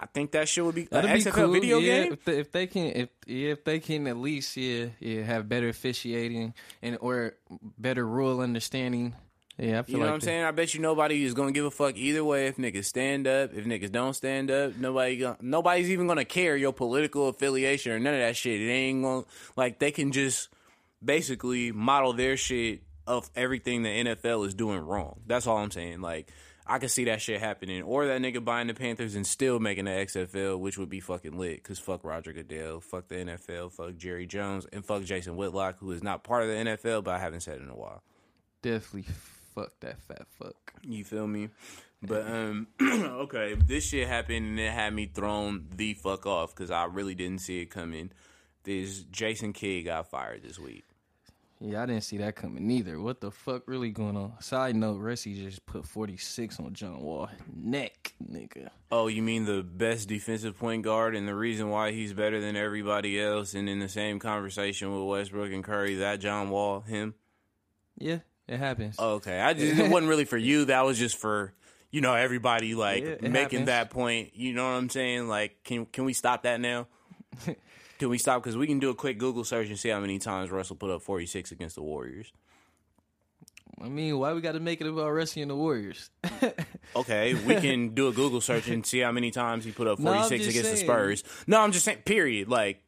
[0.00, 1.52] I think that shit would be That'd an be XFL cool.
[1.52, 2.12] video yeah, game.
[2.12, 5.48] If they, if they can, if yeah, if they can at least yeah, yeah, have
[5.48, 7.34] better officiating and or
[7.78, 9.14] better rule understanding.
[9.58, 10.44] Yeah, I feel You know like what I'm saying?
[10.44, 13.52] I bet you nobody is gonna give a fuck either way if niggas stand up,
[13.52, 14.76] if niggas don't stand up.
[14.76, 18.60] Nobody, gonna, nobody's even gonna care your political affiliation or none of that shit.
[18.60, 19.24] It ain't gonna
[19.56, 20.48] like they can just
[21.04, 25.20] basically model their shit of everything the NFL is doing wrong.
[25.26, 26.02] That's all I'm saying.
[26.02, 26.30] Like
[26.68, 29.86] I could see that shit happening, or that nigga buying the Panthers and still making
[29.86, 31.64] the XFL, which would be fucking lit.
[31.64, 35.90] Cause fuck Roger Goodell, fuck the NFL, fuck Jerry Jones, and fuck Jason Whitlock, who
[35.92, 38.02] is not part of the NFL, but I haven't said it in a while.
[38.62, 39.12] definitely
[39.54, 40.74] fuck that fat fuck.
[40.82, 41.48] You feel me?
[42.02, 46.70] But um, okay, this shit happened and it had me thrown the fuck off because
[46.70, 48.10] I really didn't see it coming.
[48.62, 50.84] This Jason Kidd got fired this week.
[51.60, 53.00] Yeah, I didn't see that coming neither.
[53.00, 54.34] What the fuck really going on?
[54.40, 57.28] Side note, Ressi just put 46 on John Wall.
[57.52, 58.68] Neck, nigga.
[58.92, 62.54] Oh, you mean the best defensive point guard and the reason why he's better than
[62.54, 67.14] everybody else and in the same conversation with Westbrook and Curry, that John Wall, him?
[67.98, 68.94] Yeah, it happens.
[68.98, 70.66] Oh, okay, I just it wasn't really for you.
[70.66, 71.52] That was just for
[71.90, 73.66] you know everybody like Yeah, making happens.
[73.66, 74.36] that point.
[74.36, 75.26] You know what I'm saying?
[75.26, 76.86] Like, can can we stop that now?
[77.98, 78.42] can we stop?
[78.42, 80.90] Because we can do a quick Google search and see how many times Russell put
[80.90, 82.32] up 46 against the Warriors.
[83.80, 86.10] I mean, why we got to make it about Ressi and the Warriors?
[86.96, 89.98] Okay, we can do a Google search and see how many times he put up
[90.00, 90.76] 46 just against the.
[90.78, 91.22] Spurs.
[91.46, 91.98] No, I'm just saying.
[92.04, 92.48] Period.
[92.48, 92.82] Like.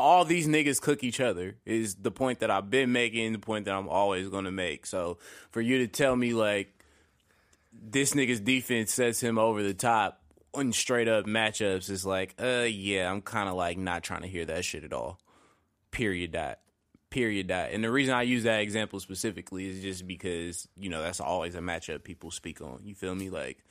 [0.00, 3.64] All these niggas cook each other is the point that I've been making, the point
[3.64, 4.86] that I'm always going to make.
[4.86, 5.18] So
[5.50, 6.72] for you to tell me like
[7.72, 10.17] this nigga's defense sets him over the top
[10.54, 14.28] on straight up matchups is like, uh, yeah, I'm kind of like not trying to
[14.28, 15.18] hear that shit at all.
[15.90, 16.32] Period.
[16.32, 16.58] Dot.
[17.10, 17.48] Period.
[17.48, 17.70] Dot.
[17.72, 21.54] And the reason I use that example specifically is just because you know that's always
[21.54, 22.80] a matchup people speak on.
[22.84, 23.30] You feel me?
[23.30, 23.64] Like,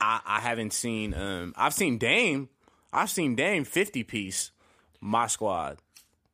[0.00, 2.48] I I haven't seen um I've seen Dame,
[2.92, 4.50] I've seen Dame fifty piece
[5.00, 5.78] my squad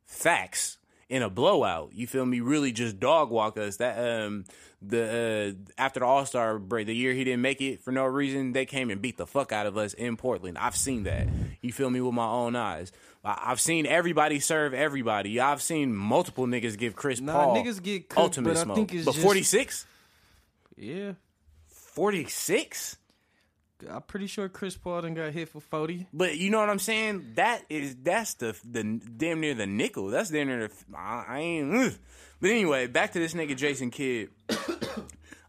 [0.07, 1.91] facts in a blowout.
[1.95, 2.41] You feel me?
[2.41, 3.77] Really just dog walk us.
[3.77, 4.45] That um
[4.83, 8.05] the uh, after the All Star break, the year he didn't make it for no
[8.05, 10.59] reason, they came and beat the fuck out of us in Portland.
[10.59, 11.27] I've seen that.
[11.63, 12.93] You feel me with my own eyes.
[13.25, 15.41] I- I've seen everybody serve everybody.
[15.41, 18.77] I've seen multiple niggas give Chris Nah, Paul niggas get cooked, ultimate but I smoke.
[18.77, 19.87] think it's but just- 46?
[20.77, 21.13] Yeah.
[21.69, 22.97] 46?
[23.91, 26.07] I'm pretty sure Chris Paul done got hit for 40.
[26.13, 27.33] But you know what I'm saying?
[27.35, 30.09] That is that's the the damn near the nickel.
[30.09, 31.75] That's damn near the I, I ain't.
[31.75, 31.93] ugh.
[32.41, 34.31] But anyway, back to this nigga Jason Kidd.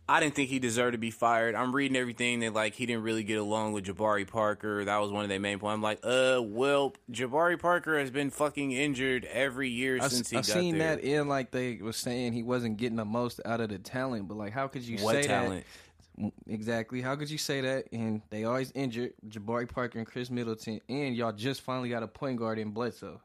[0.07, 1.55] I didn't think he deserved to be fired.
[1.55, 4.85] I'm reading everything that like he didn't really get along with Jabari Parker.
[4.85, 5.73] That was one of their main points.
[5.73, 10.37] I'm like, uh, well, Jabari Parker has been fucking injured every year I, since he
[10.37, 10.97] I got seen there.
[10.97, 14.27] that in like they were saying he wasn't getting the most out of the talent,
[14.27, 15.65] but like how could you what say talent?
[15.65, 15.84] that?
[16.47, 17.01] Exactly.
[17.01, 17.87] How could you say that?
[17.91, 22.07] And they always injured Jabari Parker and Khris Middleton, and y'all just finally got a
[22.07, 23.21] point guard in Bledsoe.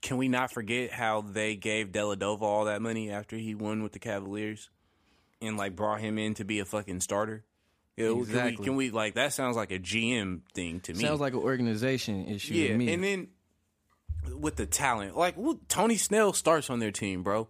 [0.00, 3.92] Can we not forget how they gave Deladova all that money after he won with
[3.92, 4.68] the Cavaliers,
[5.40, 7.44] and like brought him in to be a fucking starter?
[7.96, 8.64] Yeah, can we- Exactly.
[8.64, 11.00] Can we, like that sounds like a GM thing to me?
[11.00, 12.92] Sounds like an organization issue yeah, to me.
[12.92, 13.28] and then
[14.40, 17.48] with the talent, like who- Tony Snell starts on their team, bro.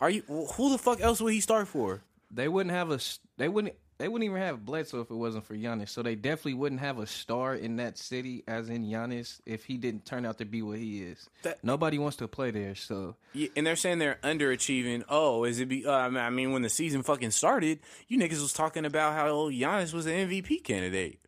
[0.00, 2.02] Are you who the fuck else would he start for?
[2.30, 2.98] They wouldn't have a.
[3.36, 5.88] they wouldn't they wouldn't even have Bledsoe if it wasn't for Giannis.
[5.88, 9.76] So they definitely wouldn't have a star in that city as in Giannis if he
[9.76, 11.28] didn't turn out to be what he is.
[11.42, 15.02] That- Nobody wants to play there, so Yeah, and they're saying they're underachieving.
[15.08, 15.68] Oh, is it?
[15.68, 18.84] Be, uh, I mean- I mean, when the season fucking started, you niggas was talking
[18.84, 21.18] about how Giannis was an MVP candidate.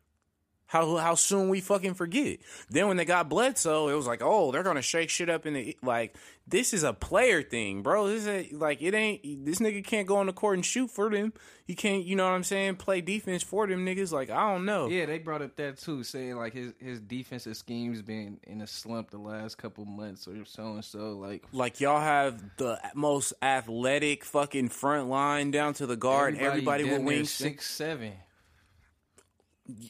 [0.71, 2.39] How how soon we fucking forget?
[2.69, 5.53] Then when they got Bledsoe, it was like, oh, they're gonna shake shit up in
[5.53, 6.15] the like.
[6.47, 8.07] This is a player thing, bro.
[8.07, 9.45] This is like it ain't.
[9.45, 11.33] This nigga can't go on the court and shoot for them.
[11.65, 12.05] He can't.
[12.05, 12.77] You know what I'm saying?
[12.77, 14.13] Play defense for them niggas.
[14.13, 14.87] Like I don't know.
[14.87, 18.67] Yeah, they brought up that too, saying like his his defensive scheme's been in a
[18.67, 21.17] slump the last couple months or so and so.
[21.17, 26.37] Like Like y'all have the most athletic fucking front line down to the guard.
[26.37, 27.29] Everybody, with near wings.
[27.29, 28.13] six seven.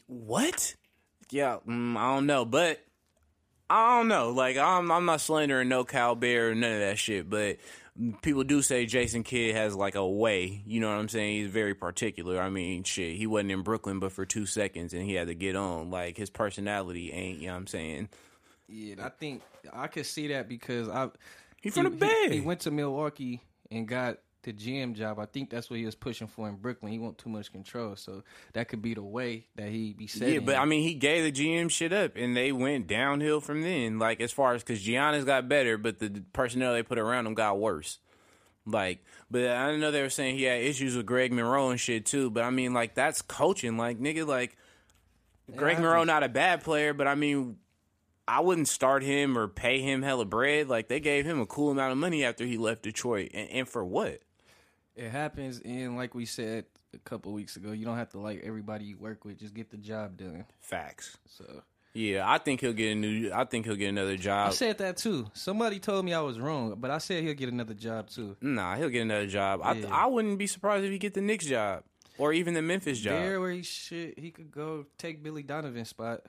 [0.07, 0.75] What?
[1.29, 2.81] Yeah, mm, I don't know, but
[3.69, 4.31] I don't know.
[4.31, 7.29] Like I'm, I'm not slandering no cow Bear or none of that shit.
[7.29, 7.57] But
[8.21, 10.61] people do say Jason Kidd has like a way.
[10.65, 11.41] You know what I'm saying?
[11.41, 12.41] He's very particular.
[12.41, 15.35] I mean, shit, he wasn't in Brooklyn but for two seconds, and he had to
[15.35, 15.89] get on.
[15.89, 17.39] Like his personality ain't.
[17.39, 18.09] You know what I'm saying?
[18.67, 19.41] Yeah, I think
[19.73, 21.09] I could see that because I
[21.61, 22.27] He from the Bay.
[22.29, 25.19] He, went to Milwaukee and got the GM job.
[25.19, 26.91] I think that's what he was pushing for in Brooklyn.
[26.91, 28.23] He want too much control, so
[28.53, 30.29] that could be the way that he be set.
[30.29, 33.61] Yeah, but I mean, he gave the GM shit up, and they went downhill from
[33.61, 33.99] then.
[33.99, 37.33] Like as far as because Giannis got better, but the personnel they put around him
[37.33, 37.99] got worse.
[38.65, 42.05] Like, but I know they were saying he had issues with Greg Monroe and shit
[42.05, 42.29] too.
[42.29, 43.77] But I mean, like that's coaching.
[43.77, 44.57] Like nigga, like
[45.55, 47.57] Greg I Monroe not a bad player, but I mean.
[48.27, 50.69] I wouldn't start him or pay him hella bread.
[50.69, 53.67] Like they gave him a cool amount of money after he left Detroit, and, and
[53.67, 54.21] for what?
[54.95, 55.61] It happens.
[55.63, 58.97] And like we said a couple weeks ago, you don't have to like everybody you
[58.97, 59.39] work with.
[59.39, 60.45] Just get the job done.
[60.59, 61.17] Facts.
[61.27, 61.45] So
[61.93, 63.31] Yeah, I think he'll get a new.
[63.33, 64.49] I think he'll get another job.
[64.49, 65.27] I said that too.
[65.33, 68.35] Somebody told me I was wrong, but I said he'll get another job too.
[68.41, 69.61] Nah, he'll get another job.
[69.63, 69.87] I Yeah.
[69.91, 71.83] I wouldn't be surprised if he get the Knicks job
[72.17, 73.13] or even the Memphis job.
[73.13, 76.21] There where he should he could go take Billy Donovan's spot.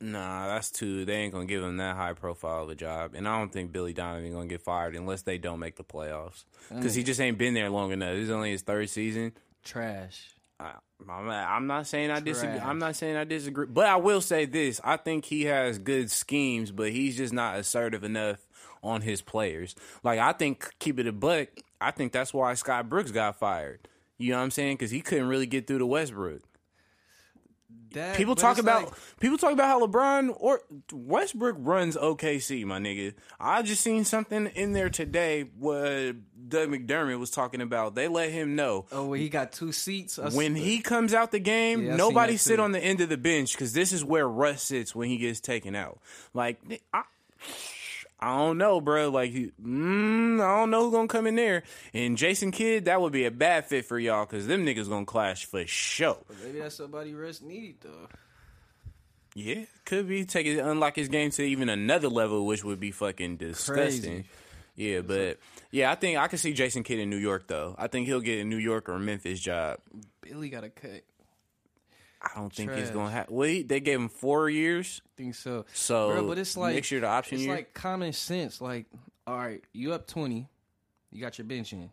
[0.00, 1.04] Nah, that's too.
[1.04, 3.72] They ain't gonna give him that high profile of a job, and I don't think
[3.72, 6.76] Billy Donovan gonna get fired unless they don't make the playoffs mm.
[6.76, 8.14] because he just ain't been there long enough.
[8.14, 9.32] This is only his third season.
[9.64, 10.30] Trash.
[10.60, 10.72] I,
[11.08, 12.56] I'm, I'm not saying I disagree.
[12.56, 12.68] Trash.
[12.68, 16.10] I'm not saying I disagree, but I will say this: I think he has good
[16.10, 18.38] schemes, but he's just not assertive enough
[18.82, 19.74] on his players.
[20.02, 21.48] Like I think, keep it a buck.
[21.80, 23.88] I think that's why Scott Brooks got fired.
[24.16, 24.76] You know what I'm saying?
[24.76, 26.42] Because he couldn't really get through to Westbrook.
[27.92, 32.80] That, People talk about like- people talk about how LeBron or Westbrook runs OKC, my
[32.80, 33.14] nigga.
[33.38, 37.94] I just seen something in there today where Doug McDermott was talking about.
[37.94, 40.18] They let him know oh, well, he got two seats.
[40.18, 43.16] I when he comes out the game, Yeah, nobody sit on the end of the
[43.16, 46.00] bench because this is where Russ sits when he gets taken out.
[46.32, 46.60] Like
[46.92, 47.02] I,
[48.24, 49.10] I don't know, bro.
[49.10, 51.62] Like mm, I don't know who's gonna come in there.
[51.92, 55.04] And Jason Kidd, that would be a bad fit for y'all because them niggas gonna
[55.04, 56.16] clash for sure.
[56.42, 58.08] maybe that's somebody Russ need though.
[59.34, 62.92] Yeah, could be take it unlock his game to even another level, which would be
[62.92, 64.12] fucking disgusting.
[64.12, 64.28] Crazy.
[64.74, 65.38] Yeah, but
[65.70, 67.74] yeah, I think I could see Jason Kidd in New York though.
[67.76, 69.80] I think he'll get a New York or Memphis job.
[70.22, 71.02] Billy got a cut.
[72.24, 72.94] I don't think he's Trash.
[72.94, 73.30] gonna have.
[73.30, 75.66] Wait, they gave him four years, I think so.
[75.74, 77.54] so Bro, but it's like next year the option It's year.
[77.54, 78.60] like common sense.
[78.60, 78.86] Like,
[79.26, 80.48] all right, you up twenty,
[81.12, 81.90] you got your bench in.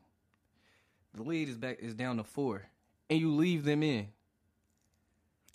[1.13, 2.63] The lead is back is down to four,
[3.10, 4.08] and you leave them in.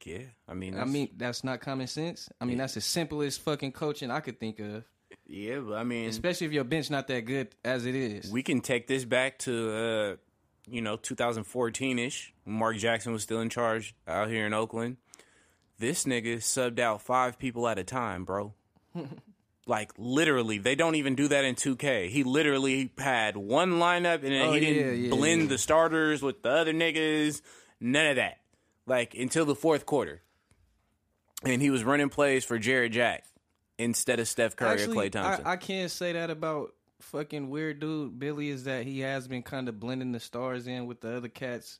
[0.04, 2.28] yeah, I mean, I mean, that's not common sense.
[2.40, 4.84] I mean, that's the simplest fucking coaching I could think of.
[5.26, 8.30] yeah, but I mean, Especially if your bench not that good as it is.
[8.30, 10.16] we can take this back to uh,
[10.68, 12.32] you know 2014 ish.
[12.44, 14.96] Mark Jackson was still in charge out here in Oakland.
[15.78, 18.54] This nigga subbed out five people at a time, bro.
[19.66, 22.08] like literally, they don't even do that in 2K.
[22.08, 25.48] He literally had one lineup and then Oh, he didn't yeah, yeah, blend yeah.
[25.48, 27.42] the starters with the other niggas.
[27.80, 28.38] None of that.
[28.86, 30.22] Like until the fourth quarter,
[31.44, 33.24] and he was running plays for Jarrett Jack
[33.78, 35.46] instead of Steph Curry or Actually, Klay Thompson.
[35.46, 39.42] I, I can't say that about fucking weird dude Billy is that he has been
[39.42, 41.78] kind of blending the stars in with the other cats,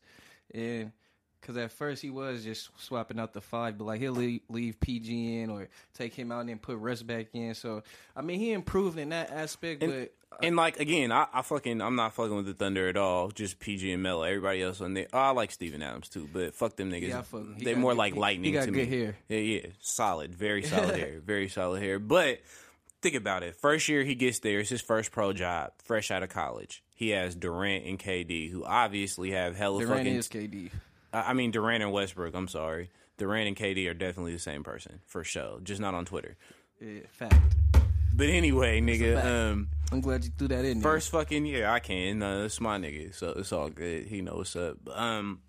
[0.54, 0.92] and
[1.40, 4.80] because at first he was just swapping out the five, but like he'll leave, leave
[4.80, 7.54] PG in or take him out and then put Russ back in.
[7.54, 7.82] So
[8.16, 11.42] I mean he improved in that aspect, And- but uh, And like again, I, I
[11.42, 13.28] fucking I'm not fucking with the Thunder at all.
[13.30, 14.22] Just PG and Melo.
[14.22, 15.06] Everybody else on there.
[15.12, 17.08] Oh, I like Steven Adams too, but fuck them niggas.
[17.08, 18.98] Yeah, fuck- They're more good- like lightning he got to good me.
[18.98, 19.16] hair.
[19.28, 22.00] Yeah, yeah, solid, very solid hair, very solid hair.
[22.00, 22.40] But
[23.06, 23.54] think about it.
[23.56, 26.82] First year he gets there, it's his first pro job, fresh out of college.
[26.94, 30.14] He has Durant and KD, who obviously have hella Durant fucking.
[30.16, 30.70] is KD.
[31.12, 32.34] I mean Durant and Westbrook.
[32.34, 35.60] I'm sorry, Durant and KD are definitely the same person for sure.
[35.62, 36.36] Just not on Twitter.
[36.80, 37.56] Yeah, fact.
[38.12, 39.22] But anyway, nigga.
[39.24, 40.80] Um, I'm glad you threw that in.
[40.80, 40.82] there.
[40.92, 42.18] First fucking year, I can.
[42.18, 44.06] No, it's my nigga, so it's all good.
[44.08, 44.76] He knows what's up.
[44.98, 45.40] Um,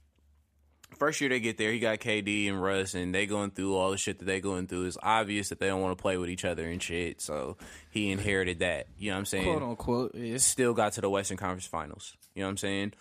[0.98, 3.92] first year they get there, he got KD and Russ, and they going through all
[3.92, 4.86] the shit that they going through.
[4.86, 7.22] It's obvious that they don't want to play with each other and shit.
[7.22, 7.58] So
[7.90, 8.88] he inherited that.
[8.98, 9.44] You know what I'm saying?
[9.46, 10.16] quote unquote.
[10.16, 10.38] Yeah.
[10.38, 12.16] Still got to the Western Conference Finals.
[12.36, 12.94] You know what I'm saying?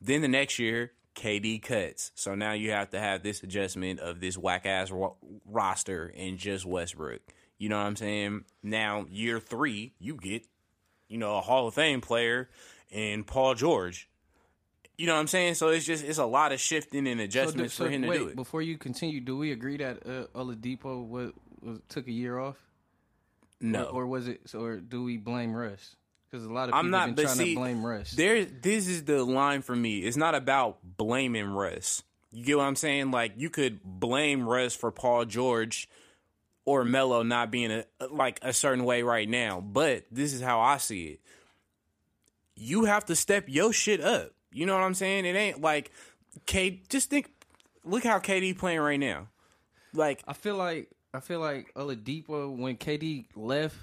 [0.00, 2.10] Then the next year, KD cuts.
[2.14, 6.38] So now you have to have this adjustment of this whack ass ro- roster and
[6.38, 7.20] just Westbrook.
[7.58, 8.44] You know what I'm saying?
[8.62, 10.44] Now year three, you get
[11.08, 12.48] you know, a Hall of Fame player
[12.92, 14.08] and Paul George.
[14.96, 15.54] You know what I'm saying?
[15.54, 18.02] So it's just it's a lot of shifting and So do- adjustments so for him
[18.02, 18.36] to wait, do it.
[18.36, 22.56] Before you continue, do we agree that uh, Oladipo was, was took a year off?
[23.60, 24.40] No, Or, or was it?
[24.54, 25.96] Or do we blame Russ?
[26.30, 27.14] Because a lot of people I'm not.
[27.14, 28.12] been trying see, to blame Russ.
[28.12, 28.44] there.
[28.44, 30.00] This is the line for me.
[30.00, 32.02] It's not about blaming Russ.
[32.32, 33.10] You get what I'm saying?
[33.10, 35.88] Like you could blame Russ for Paul George
[36.64, 40.60] or Melo not being a like a certain way right now, but this is how
[40.60, 41.20] I see it.
[42.56, 44.32] You have to step your shit up.
[44.54, 45.26] You know what I'm saying?
[45.26, 45.90] It ain't like
[46.46, 46.80] K.
[46.88, 47.30] Just think.
[47.84, 49.28] Look how KD playing right now.
[49.92, 53.76] Like I feel like I feel like Oladipo when KD left,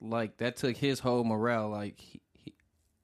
[0.00, 1.68] like that took his whole morale.
[1.68, 2.54] Like he he,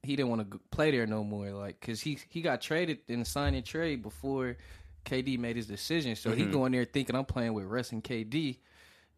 [0.02, 1.50] he didn't want to play there no more.
[1.50, 4.56] Like because he he got traded in a and trade before
[5.04, 6.16] KD made his decision.
[6.16, 6.38] So Mm-hmm.
[6.38, 8.58] he going there thinking I'm playing with Russ and KD.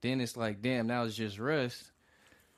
[0.01, 1.93] Then it's like damn, now it's just Russ.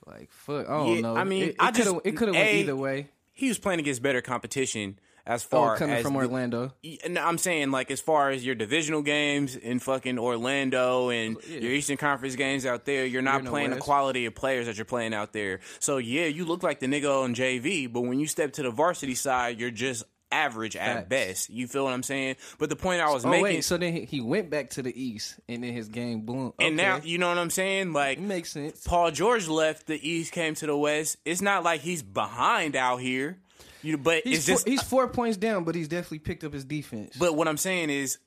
[0.06, 1.16] Like fuck, I don't Yeah, know.
[1.16, 3.08] I mean, it, it I just- it could have went either way.
[3.32, 6.72] he was playing against better competition as Oh, far coming as from the- Orlando.
[7.04, 11.58] And I'm saying like as far as your divisional games in fucking Orlando and Yeah.
[11.58, 14.76] your Eastern Conference games out there, you're not the playing the quality of players that
[14.78, 15.60] you're playing out there.
[15.80, 18.70] So yeah, you look like the nigga on JV, but when you step to the
[18.70, 21.48] varsity side, you're just average at best.
[21.50, 22.34] You feel what I'm saying?
[22.58, 24.92] But the point I was Oh making, wait, so then he, went back to the
[25.00, 26.52] East, and then his game blew.
[26.58, 27.92] and now you know what I'm saying?
[27.92, 28.82] Like it makes sense.
[28.84, 31.16] Paul George left the East, came to the West.
[31.24, 33.38] It's not like he's behind out here.
[33.86, 36.52] You, but He's it's four, just he's four points down, but he's definitely picked up
[36.52, 37.16] his defense.
[37.18, 38.18] But what I'm saying is,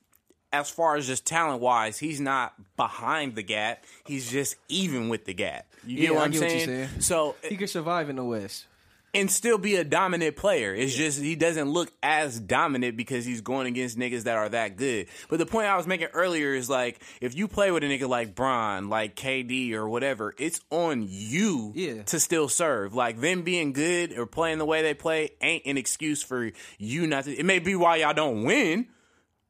[0.52, 3.84] as far as just talent wise, he's not behind the gap.
[4.06, 5.68] He's just even with the gap.
[5.86, 6.70] You get Yeah, what I I'm get what saying?
[6.70, 7.02] you're saying.
[7.02, 8.66] So he could survive in the West.
[9.14, 10.74] And still be a dominant player.
[10.74, 14.78] It's just he doesn't look as dominant because he's going against niggas that are that
[14.78, 15.08] good.
[15.30, 18.08] But the point I was making earlier is like if you play with a nigga
[18.08, 22.04] like Bron, like KD or whatever, it's on you Yeah.
[22.04, 22.94] to still serve.
[22.94, 27.08] Like them being good or playing the way they play ain't an excuse for you
[27.08, 27.34] not to.
[27.38, 28.88] It may be why y'all don't win.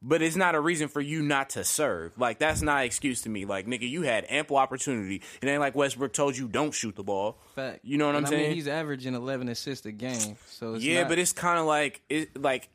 [0.02, 2.18] But it's not a reason for you not to serve.
[2.18, 3.44] Like that's not an excuse to me.
[3.46, 5.22] Like nigga, you had ample opportunity.
[5.42, 7.38] It ain't like Westbrook told you don't shoot the ball.
[7.56, 7.80] Fact.
[7.84, 8.48] You know what And I'm I saying?
[8.48, 10.38] Mean, he's averaging 11 assists a game.
[10.48, 12.70] So it's yeah, not- but it's kind of like it like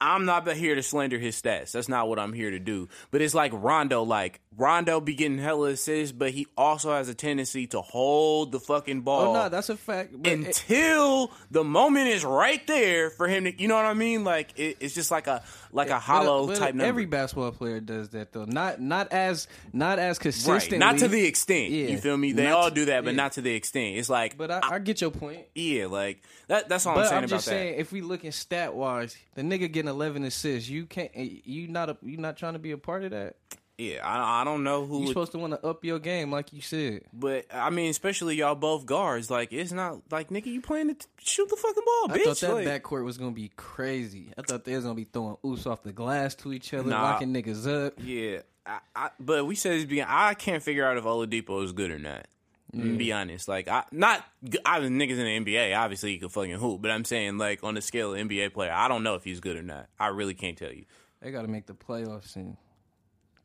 [0.00, 1.72] I'm not here to slander his stats.
[1.72, 2.88] That's not what I'm here to do.
[3.10, 4.02] But it's like Rondo.
[4.04, 8.60] Like Rondo be getting hella assists, but he also has a tendency to hold the
[8.60, 10.12] fucking oh, ball oh no, that's a fact.
[10.16, 13.60] But it- until the moment is right there for him to.
[13.60, 14.24] You know what I mean?
[14.24, 16.84] Like it, it's just like a like a hollow but type number.
[16.84, 18.44] Every basketball player does that though.
[18.44, 21.70] Not not as not as Right, not to the extent.
[21.70, 21.86] Yeah.
[21.88, 22.32] You feel me?
[22.32, 23.16] They Not all do that, but yeah.
[23.16, 23.96] not to the extent.
[23.96, 25.40] It's like, But I, I get your point.
[25.54, 26.68] yeah, like that.
[26.68, 27.50] That's all I'm But saying I'm, about just that.
[27.52, 31.10] saying, if we looking stat wise, the nigga getting 11 assists, you can't.
[31.14, 33.36] Eh, you not a, you not trying to be a part of that.
[33.78, 36.30] yeah, I, I don't know who You would supposed to want to up your game,
[36.32, 37.02] like you said.
[37.12, 39.30] But I mean, especially y'all both guards.
[39.30, 42.24] Like it's not like nigga, you playing to t- shoot the fucking ball, I bitch.
[42.24, 44.32] thought that Like, backcourt was gonna be crazy.
[44.36, 47.02] I thought they was gonna be throwing oops off the glass to each other, Nah.
[47.02, 47.94] locking niggas up.
[48.02, 50.04] yeah, I, I, but we said this being.
[50.08, 52.26] I can't figure out if Oladipo is good or not.
[52.74, 54.22] To be honest, like I not
[54.66, 55.76] I was niggas in the NBA.
[55.76, 58.72] Obviously, you could fucking hoop, but I'm saying like on the scale of NBA player,
[58.72, 59.86] I don't know if he's good or not.
[59.98, 60.84] I really can't tell you.
[61.22, 62.56] They got to make the playoffs and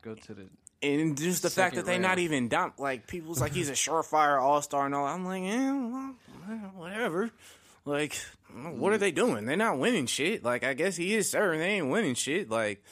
[0.02, 0.50] go to the.
[0.82, 4.42] And just the fact that they not even dump like people's like he's a surefire
[4.42, 5.06] all star and all.
[5.06, 6.16] I'm like, eh, well,
[6.76, 7.32] whatever.
[7.86, 8.16] Like,
[8.54, 9.46] what are they doing?
[9.46, 10.44] They're not winning shit.
[10.44, 11.60] Like, I guess he is serving.
[11.60, 12.50] They ain't winning shit.
[12.50, 12.84] Like,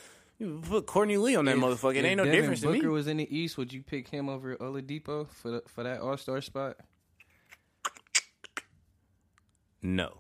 [0.42, 1.96] you put Courtney Lee on that motherfucker.
[1.96, 2.80] It If ain't no Devin difference Booker to me.
[2.80, 6.02] Booker was in the East, would you pick him over Oladipo for the, for that
[6.02, 6.78] All Star spot?
[9.82, 10.18] No.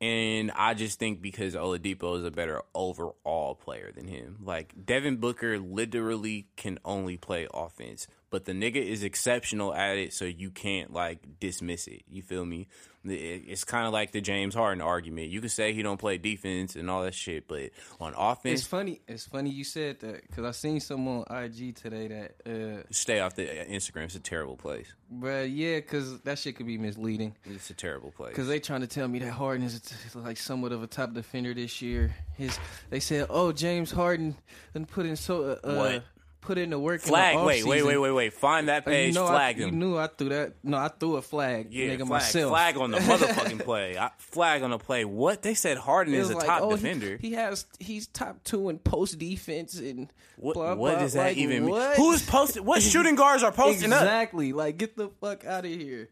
[0.00, 4.38] And I just think because Oladipo is a better overall player than him.
[4.42, 10.12] Like Devin Booker literally can only play offense, but the nigga is exceptional at it,
[10.12, 12.02] so you can't like dismiss it.
[12.10, 12.66] You feel me?
[13.04, 15.28] It's kind of like the James Harden argument.
[15.28, 17.70] You could say he don't play defense and all that shit, but
[18.00, 19.00] on offense, It's funny.
[19.06, 23.20] It's funny you said that because I seen someone on IG today that, uh, stay
[23.20, 24.04] off the Instagram.
[24.04, 24.92] It's a terrible place.
[25.08, 27.36] but yeah, because that shit could be misleading.
[27.44, 28.30] It's a terrible place.
[28.30, 29.80] Because they trying to tell me that Harden is
[30.16, 32.16] like somewhat of a top defender this year.
[32.36, 32.58] His
[32.90, 34.34] they said, oh James Harden
[34.72, 36.04] done put in so uh, What?
[36.44, 37.00] Put in the work.
[37.00, 37.34] flag.
[37.34, 38.32] In the Wait, wait, wait, wait, wait.
[38.32, 39.14] Find that Uh, you page.
[39.14, 40.54] know, flag I, you knew I threw that.
[40.62, 41.68] No, I threw a flag.
[41.72, 42.50] Yeah, nigga, flag, myself.
[42.50, 43.98] flag on the motherfucking play.
[43.98, 45.04] I, flag on the play.
[45.04, 45.78] What they said?
[45.78, 47.16] Harden is a like, top oh, defender.
[47.20, 51.00] He, has he's top two in post defense and what blah, what blah.
[51.00, 51.96] does that Like, even what?
[51.98, 52.06] mean?
[52.06, 52.64] Who's posted?
[52.64, 54.02] What shooting guards are posting up?
[54.02, 54.52] exactly?
[54.52, 56.10] Like get the fuck out of here.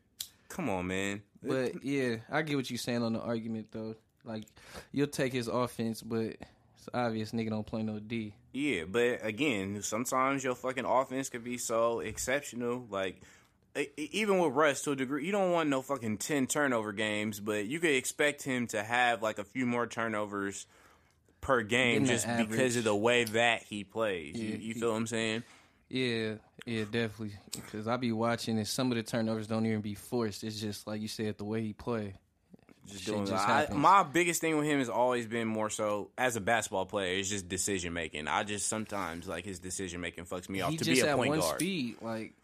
[0.48, 1.22] Come on, man.
[1.42, 3.96] But yeah, I get what you're saying on the argument though.
[4.24, 4.44] Like
[4.92, 6.36] you'll take his offense, but
[6.86, 8.34] it's obvious nigga don't play no D.
[8.52, 12.86] Yeah, but again, sometimes your fucking offense could be so exceptional.
[12.90, 13.22] Like,
[13.96, 17.66] even with Russ to a degree, you don't want no fucking 10 turnover games, but
[17.66, 20.66] you could expect him to have like a few more turnovers
[21.40, 24.36] per game just because of the way that he plays.
[24.36, 25.42] you, Yeah, you he- feel what I'm saying?
[25.88, 27.32] Yeah, yeah, definitely.
[27.52, 30.42] Because I be watching and some of the turnovers don't even be forced.
[30.42, 32.14] It's just like you said, the way he play.
[32.86, 36.10] Just Shit doing just I, my biggest thing with him has always been more so
[36.18, 37.16] as a basketball player.
[37.18, 38.26] It's just decision making.
[38.26, 41.16] I just sometimes like his decision making fucks me off to just be a at
[41.16, 41.60] point one guard.
[41.60, 41.96] speed.
[42.00, 42.34] Like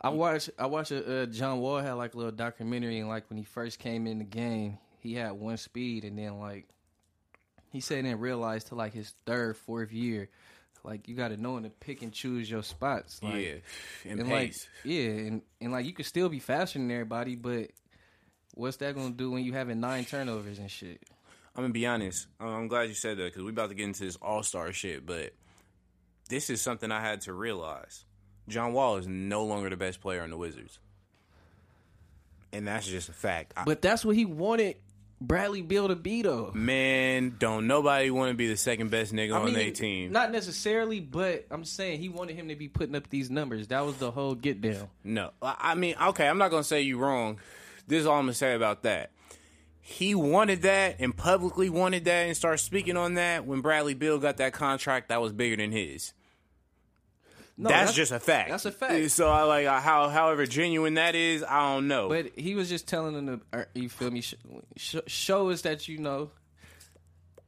[0.00, 3.28] I watch, I watch a uh, John Wall had like a little documentary, and like
[3.30, 6.66] when he first came in the game, he had one speed, and then like
[7.70, 10.28] he said he didn't realize till like his third, fourth year,
[10.84, 13.22] like you got to know when to pick and choose your spots.
[13.22, 13.54] Like, yeah,
[14.10, 14.54] and, and like
[14.84, 17.70] yeah, and and like you could still be faster than everybody, but
[18.54, 21.00] what's that gonna do when you having nine turnovers and shit?
[21.56, 22.26] I'm gonna be honest.
[22.38, 25.04] I'm- glad you said that because we about to get into this All Star shit.
[25.04, 25.32] But
[26.28, 28.04] this is something I had to realize.
[28.48, 30.78] John Wall is no longer the best player on the Wizards,
[32.52, 33.52] and that's just a fact.
[33.56, 34.76] I- But that's what he wanted
[35.20, 36.50] Bradley Beal to be though.
[36.54, 40.12] man, don't nobody want to be the second best nigga on their team.
[40.12, 43.68] Not necessarily, but I'm saying he wanted him to be putting up these numbers.
[43.68, 44.88] That was the whole get down.
[45.04, 47.38] No, I I mean, okay, I'm not gonna say you wrong.
[47.90, 49.10] This is all I'm gonna say about that.
[49.80, 54.18] He wanted that and publicly wanted that and started speaking on that when Bradley Beal
[54.18, 56.12] got that contract that was bigger than his.
[57.58, 58.48] No, that's, just a fact.
[58.48, 59.10] that's a fact.
[59.10, 61.42] So I like uh, how however genuine that is.
[61.42, 62.08] I don't know.
[62.08, 64.22] But he was just telling them to, or, you feel me?
[64.22, 64.34] Sh-
[64.76, 66.30] sh- show us that you know.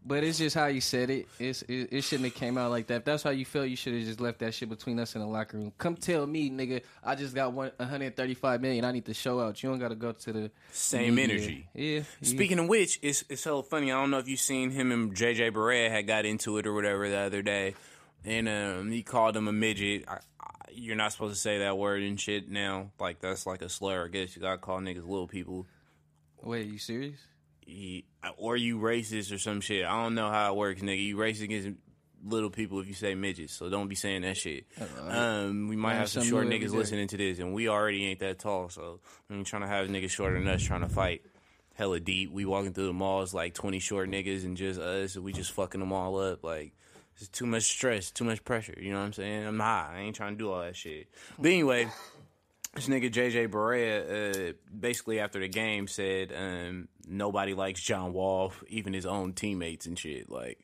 [0.05, 1.29] But it's just how you said it.
[1.39, 2.97] It's it, it shouldn't have came out like that.
[2.97, 5.21] If that's how you feel, you should have just left that shit between us in
[5.21, 5.73] the locker room.
[5.79, 6.83] Come tell me, nigga.
[7.05, 8.85] I just got 135 million.
[8.85, 9.63] I need to show out.
[9.63, 11.37] You don't got to go to the Same media.
[11.37, 11.69] energy.
[11.75, 11.99] Yeah.
[11.99, 12.03] yeah.
[12.21, 13.93] Speaking of which, it's it's so funny.
[13.93, 16.75] I don't know if you seen him and JJ Barea had got into it or
[16.75, 17.77] whatever the other day,
[18.25, 20.05] and um, he called him a midget.
[20.09, 22.91] I, I, you're not supposed to say that word and shit now.
[22.99, 24.07] Like that's like a slur.
[24.07, 25.67] I guess you gotta call niggas little people.
[26.43, 27.21] Wait, you serious?
[27.73, 28.05] He,
[28.37, 29.85] or you racist or some shit.
[29.85, 31.03] I don't know how it works, nigga.
[31.03, 31.69] You racist against
[32.25, 34.67] little people if you say midgets, so don't be saying that shit.
[35.09, 38.39] Um, we might have some short niggas listening to this, and we already ain't that
[38.39, 39.01] tall, so
[39.31, 41.23] ain't trying to have niggas shorter than us trying to fight
[41.75, 42.31] hella deep.
[42.31, 45.53] We walking through the malls like twenty short niggas and just us, and we just
[45.53, 46.45] fucking them all up.
[46.45, 46.75] Like
[47.17, 48.79] it's too much stress, too much pressure.
[48.79, 49.47] You know what I'm saying?
[49.47, 49.95] I'm high.
[49.97, 51.09] I ain't trying to do all that shit.
[51.39, 51.89] But anyway.
[52.75, 58.53] This nigga JJ Barea, uh, basically after the game said um, nobody likes John Wall,
[58.69, 60.31] even his own teammates and shit.
[60.31, 60.59] Like,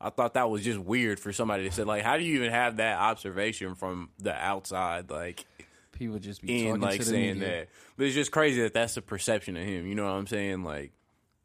[0.00, 1.82] I thought that was just weird for somebody to say.
[1.82, 5.10] Like, how do you even have that observation from the outside?
[5.10, 5.44] Like,
[5.92, 7.48] People just be in talking like to the saying media.
[7.48, 9.86] that, but it's just crazy that that's the perception of him.
[9.86, 10.62] You know what I'm saying?
[10.62, 10.92] Like,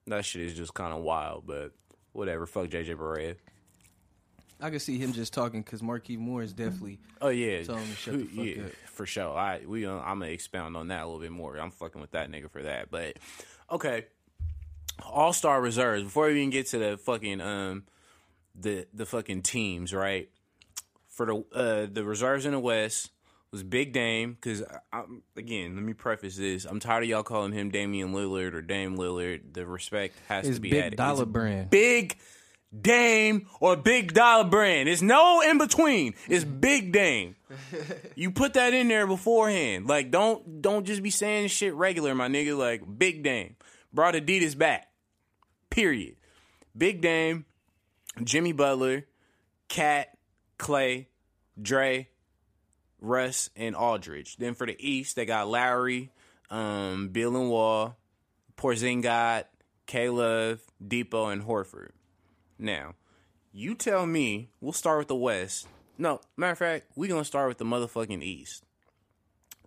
[0.07, 1.45] that shit is just kind of wild.
[1.47, 1.71] But
[2.13, 2.45] whatever.
[2.45, 3.35] Fuck JJ Barea.
[4.61, 6.99] I can see him just talking because Marquis Moore is definitely.
[7.21, 8.71] Oh yeah, Tell him to shut the fuck yeah, up.
[8.87, 9.37] for sure.
[9.37, 11.57] I we uh, I'm gonna expound on that a little bit more.
[11.57, 12.89] I'm fucking with that nigga for that.
[12.89, 13.17] But
[13.71, 14.05] okay,
[15.05, 16.03] All Star reserves.
[16.03, 17.83] Before we even get to the fucking um
[18.55, 20.29] the the fucking teams, right?
[21.09, 23.11] For the uh the reserves in the West
[23.51, 25.75] was Big Dame because I'm again.
[25.75, 26.63] Let me preface this.
[26.65, 29.53] I'm tired of y'all calling him Damian Lillard or Dame Lillard.
[29.53, 30.97] The respect has His to be big added.
[30.97, 31.69] dollar It's brand.
[31.69, 32.17] Big
[32.81, 34.87] Dame or Big Dollar Brand.
[34.87, 36.15] There's no in between.
[36.27, 37.35] It's Big Dame.
[38.15, 39.87] You put that in there beforehand.
[39.87, 42.57] Like don't don't just be saying shit regular, my nigga.
[42.57, 43.55] Like Big Dame
[43.93, 44.87] brought Adidas back.
[45.69, 46.15] Period.
[46.77, 47.45] Big Dame,
[48.23, 49.05] Jimmy Butler,
[49.67, 50.17] KAT,
[50.57, 51.07] Klay,
[51.61, 52.09] Dre,
[52.99, 54.37] Russ, and Aldridge.
[54.37, 56.11] Then for the East, they got Lowry,
[56.49, 57.97] um, Beal and Wall,
[58.57, 59.45] Porzingis,
[59.85, 61.91] K Love, Dipo, and Horford.
[62.57, 62.95] Now,
[63.51, 65.67] you tell me, we'll start with the West.
[65.97, 68.63] No, matter of fact, we're going to start with the motherfucking East.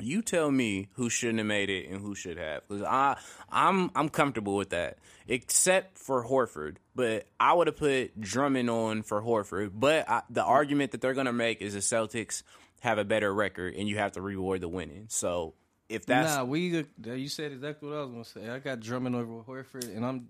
[0.01, 3.16] You tell me who shouldn't have made it and who should have, because I
[3.51, 6.76] I'm I'm comfortable with that, except for Horford.
[6.95, 9.72] But I would have put Drummond on for Horford.
[9.74, 12.45] But I, the argument that they're gonna make is the Celtics
[12.80, 15.07] have a better record and you have to reward the winning.
[15.09, 15.55] So
[15.89, 18.49] if that's nah, we you said exactly what I was gonna say.
[18.49, 20.28] I got Drummond over Horford, and I'm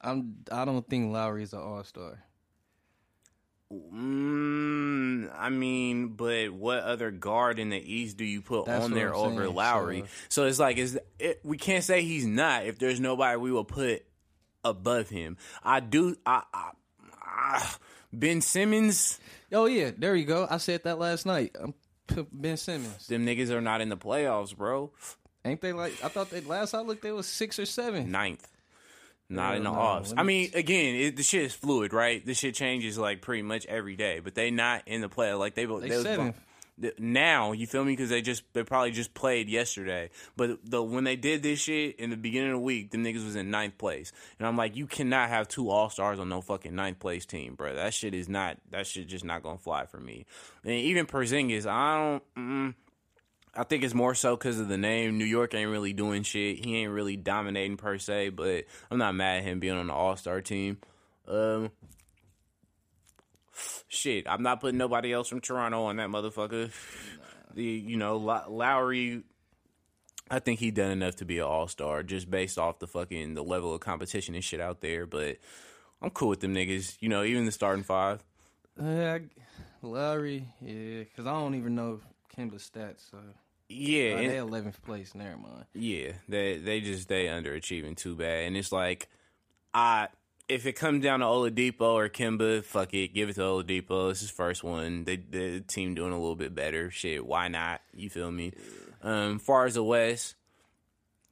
[0.00, 2.22] I'm I don't think Lowry's an All Star.
[3.72, 8.92] Mm, I mean, but what other guard in the East do you put That's on
[8.92, 10.00] there I'm over saying, Lowry?
[10.02, 13.50] so- So, it's like, is it, we can't say he's not if there's nobody we
[13.50, 14.04] will put
[14.64, 15.36] above him.
[15.64, 16.16] I do.
[16.24, 16.70] I, I,
[17.22, 17.70] I
[18.12, 19.18] Ben Simmons.
[19.52, 20.46] Oh yeah, there you go.
[20.48, 21.56] I said that last night.
[21.60, 21.74] I'm
[22.32, 23.06] Ben Simmons.
[23.08, 24.92] Them niggas are not in the playoffs, bro.
[25.44, 25.92] Ain't they like?
[26.04, 28.10] I thought they last I looked, they was six or seven.
[28.10, 28.46] Ninth.
[29.28, 30.14] Not in the no, offs.
[30.16, 32.24] I mean, again, it, the shit is fluid, right?
[32.24, 35.32] The shit changes like pretty much every day, but they not in the play.
[35.34, 36.34] Like they, They they was-
[36.98, 41.04] now you feel me because they just they probably just played yesterday but the when
[41.04, 43.78] they did this shit in the beginning of the week the niggas was in ninth
[43.78, 47.54] place and i'm like you cannot have two all-stars on no fucking ninth place team
[47.54, 50.26] bro that shit is not that shit just not gonna fly for me
[50.64, 52.74] and even Porzingis, i don't mm,
[53.56, 55.18] I think it's more so because of the name.
[55.18, 56.64] New York ain't really doing shit.
[56.64, 59.94] He ain't really dominating per se, but I'm not mad at him being on the
[59.94, 60.78] All Star team.
[61.26, 61.70] Um,
[63.88, 66.70] shit, I'm not putting nobody else from Toronto on that motherfucker.
[67.54, 69.22] The you know Lowry,
[70.30, 73.34] I think he done enough to be an All Star just based off the fucking
[73.34, 75.06] the level of competition and shit out there.
[75.06, 75.38] But
[76.02, 76.96] I'm cool with them niggas.
[77.00, 78.22] You know, even the starting five.
[78.78, 79.20] Uh,
[79.80, 82.00] Lowry, yeah, because I don't even know
[82.36, 83.10] Kemba's stats.
[83.10, 83.18] So
[83.68, 85.14] Yeah, uh, they eleventh place.
[85.14, 85.64] Never mind.
[85.74, 89.08] Yeah, they they just they underachieving too bad, and it's like,
[89.74, 90.08] I
[90.48, 94.10] if it comes down to Oladipo or Kemba, fuck it, give it to Oladipo.
[94.12, 95.02] It's his first one.
[95.04, 96.90] They the team doing a little bit better.
[96.92, 97.80] Shit, why not?
[97.92, 98.52] You feel me?
[99.02, 100.36] Um, far as the West,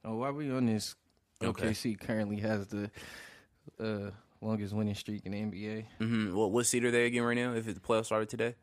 [0.03, 0.95] Oh, while we on this,
[1.43, 1.69] Okay.
[1.69, 2.91] OKC currently has the
[3.79, 4.11] uh,
[4.41, 5.85] longest winning streak in the NBA.
[6.01, 6.35] Mm-hmm.
[6.35, 7.53] what what seed are they again right now?
[7.53, 8.55] If the playoffs started today,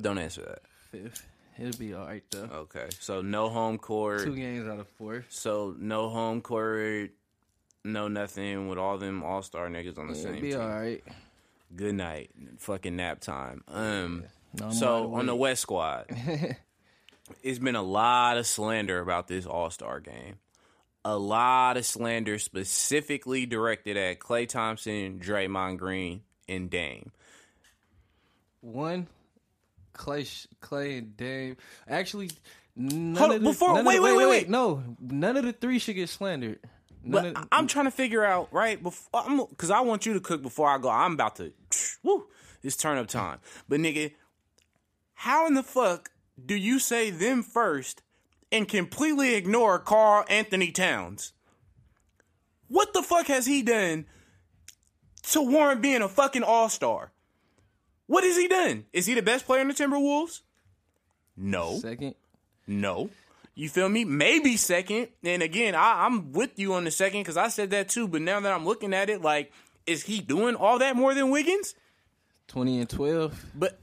[0.00, 0.62] don't answer that.
[0.92, 1.26] Fifth.
[1.58, 2.48] It'll be all right though.
[2.52, 4.24] Okay, so no home court.
[4.24, 5.24] Two games out of four.
[5.28, 7.10] So no home court,
[7.84, 10.60] no nothing with all them all star niggas on the It'll same be team.
[10.60, 11.02] all right.
[11.74, 13.64] Good night, fucking nap time.
[13.68, 14.24] Um,
[14.58, 15.34] No, so on the.
[15.34, 16.06] West squad,
[17.42, 20.36] it's been a lot of slander about this All Star game.
[21.04, 27.10] A lot of slander specifically directed at Klay Thompson, Draymond Green, and Dame.
[28.60, 29.06] One,
[29.96, 31.56] Klay, Klay and Dame.
[31.88, 32.30] Actually,
[32.76, 34.48] none Hold of on, the, before- none of wait, the- wait, wait, wait.
[34.48, 36.58] No, none of the three should get slandered.
[37.02, 40.20] None But of, I'm trying to figure out right before because I want you to
[40.20, 40.88] cook before I go.
[40.90, 41.52] I'm about to
[42.02, 42.26] woo.
[42.62, 43.38] It's turn up time.
[43.68, 44.12] But nigga,
[45.14, 46.10] how in the fuck
[46.44, 48.02] do you say them first
[48.50, 51.32] and completely ignore Karl-Anthony Towns?
[52.68, 54.06] What the fuck has he done
[55.30, 57.12] to warrant being a fucking all star?
[58.06, 58.86] What has he done?
[58.92, 60.42] Is he the best player in the Timberwolves?
[61.36, 61.78] No.
[61.78, 62.14] second.
[62.66, 63.10] No.
[63.54, 64.04] You feel me?
[64.04, 65.08] Maybe second.
[65.24, 68.06] And again, I, I'm with you on the second because I said that too.
[68.06, 69.52] But now that I'm looking at it, like,
[69.86, 71.74] is he doing all that more than Wiggins?
[72.48, 73.46] 20 and 12.
[73.54, 73.78] But,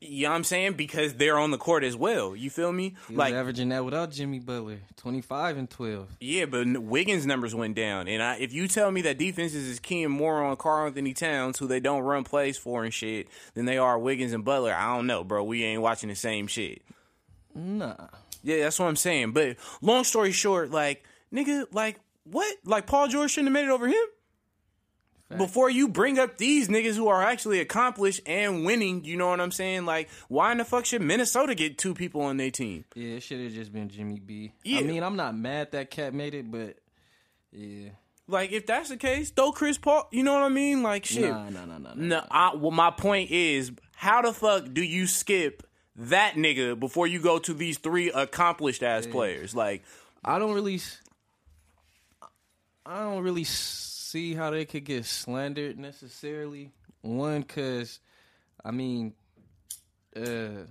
[0.00, 0.74] you know what I'm saying?
[0.74, 2.36] Because they're on the court as well.
[2.36, 2.94] You feel me?
[3.08, 4.78] He Like, averaging that without Jimmy Butler.
[4.96, 6.08] 25 and 12.
[6.20, 8.08] yeah, but Wiggins' numbers went down.
[8.08, 11.66] And I, if you tell me that defenses is keying more on Karl-Anthony Towns, who
[11.66, 15.06] they don't run plays for and shit, than they are Wiggins and Butler, I don't
[15.06, 15.42] know, bro.
[15.44, 16.82] We ain't watching the same shit.
[17.54, 17.94] Nah.
[18.42, 19.32] Yeah, that's what I'm saying.
[19.32, 22.56] But long story short, like, nigga, like, what?
[22.64, 23.96] Like, Paul George shouldn't have made it over him?
[25.36, 29.40] Before you bring up these niggas who are actually accomplished and winning, you know what
[29.40, 29.84] I'm saying?
[29.84, 32.86] Like, why in the fuck should Minnesota get two people on their team?
[32.94, 34.52] Yeah, it should have just been Jimmy B.
[34.64, 34.78] Yeah.
[34.78, 36.76] I mean, I'm not mad that KAT made it, but
[37.52, 37.90] yeah.
[38.26, 40.82] Like, if that's the case, throw Chris Paul, you know what I mean?
[40.82, 41.30] Like, shit.
[41.30, 41.92] Nah, nah, nah, nah.
[41.94, 45.62] No, I, well, my point is, how the fuck do you skip
[45.96, 49.54] that nigga before you go to these three accomplished ass players?
[49.54, 49.82] Like,
[50.24, 50.80] I don't really,
[52.86, 53.44] I don't really
[54.08, 56.72] see how they could get slandered necessarily.
[57.02, 58.00] One, cause
[58.64, 59.14] I mean,
[60.16, 60.64] uh,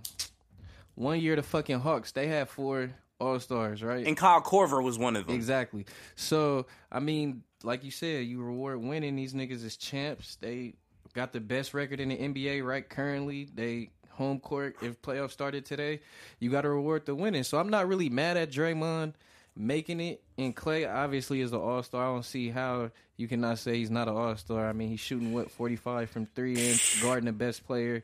[0.96, 4.06] one year the fucking Hawks they had four All Stars, right?
[4.06, 5.36] and Kyle Korver was one of them.
[5.36, 5.86] Exactly.
[6.16, 9.16] So I mean, like you said, you reward winning.
[9.16, 10.36] These niggas as champs.
[10.38, 10.74] They
[11.14, 13.48] got the best record in the NBA right currently.
[13.54, 14.78] They home court.
[14.82, 16.02] If playoffs started today,
[16.40, 17.44] you got to reward the winning.
[17.44, 19.14] So I'm not really mad at Draymond
[19.58, 22.04] making it, and Klay obviously is an all star.
[22.10, 24.68] I don't see how you cannot say he's not an all star.
[24.70, 28.04] I mean, he's shooting what forty five from three and guarding the best player